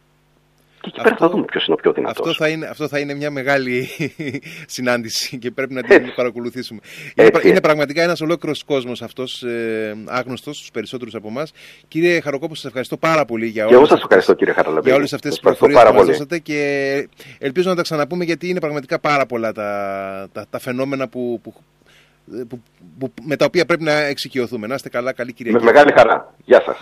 Και 0.85 0.91
εκεί 0.95 1.03
πέρα 1.03 1.17
θα 1.19 1.29
δούμε 1.29 1.45
ποιος 1.45 1.67
είναι 1.67 1.77
ο 1.79 1.83
πιο 1.83 1.93
δυνατός. 1.93 2.19
Αυτό 2.19 2.45
θα 2.45 2.49
είναι, 2.49 2.67
αυτό 2.67 2.89
θα 2.89 2.99
είναι 2.99 3.15
μια 3.15 3.31
μεγάλη 3.31 3.89
συνάντηση 4.77 5.39
και 5.39 5.51
πρέπει 5.51 5.75
να 5.75 5.83
την 5.83 6.15
παρακολουθήσουμε. 6.17 6.81
Είναι, 7.15 7.31
είναι, 7.43 7.61
πραγματικά 7.61 8.03
ένας 8.03 8.21
ολόκληρος 8.21 8.65
κόσμος 8.65 9.03
αυτός, 9.03 9.43
ε, 9.43 9.97
άγνωστος 10.07 10.57
στους 10.57 10.71
περισσότερους 10.71 11.15
από 11.15 11.29
εμάς. 11.29 11.53
Κύριε 11.89 12.21
Χαροκόπος, 12.21 12.57
σας 12.57 12.67
ευχαριστώ 12.67 12.97
πάρα 12.97 13.25
πολύ 13.25 13.47
για 13.47 13.67
όλες 13.67 15.13
αυτέ 15.13 15.29
τις 15.29 15.41
πληροφορίες 15.41 15.83
που 15.83 15.95
μας 15.95 16.07
δώσατε 16.07 16.39
και 16.39 17.09
ελπίζω 17.39 17.69
να 17.69 17.77
τα 17.77 17.83
ξαναπούμε 17.83 18.25
γιατί 18.25 18.49
είναι 18.49 18.61
πραγματικά 18.61 18.99
πάρα 18.99 19.27
πολλά 19.27 19.53
τα, 19.53 20.29
τα, 20.33 20.47
τα 20.51 20.59
φαινόμενα 20.59 21.09
που, 21.09 21.41
που, 21.43 21.55
που, 22.49 22.63
που, 22.99 23.13
με 23.23 23.37
τα 23.37 23.45
οποία 23.45 23.65
πρέπει 23.65 23.83
να 23.83 23.93
εξοικειωθούμε. 23.93 24.67
Να 24.67 24.75
είστε 24.75 24.89
καλά, 24.89 25.13
καλή 25.13 25.33
κυρία. 25.33 25.53
Με 25.53 25.61
μεγάλη 25.63 25.93
χαρά. 25.97 26.35
Γεια 26.45 26.61
σας. 26.61 26.73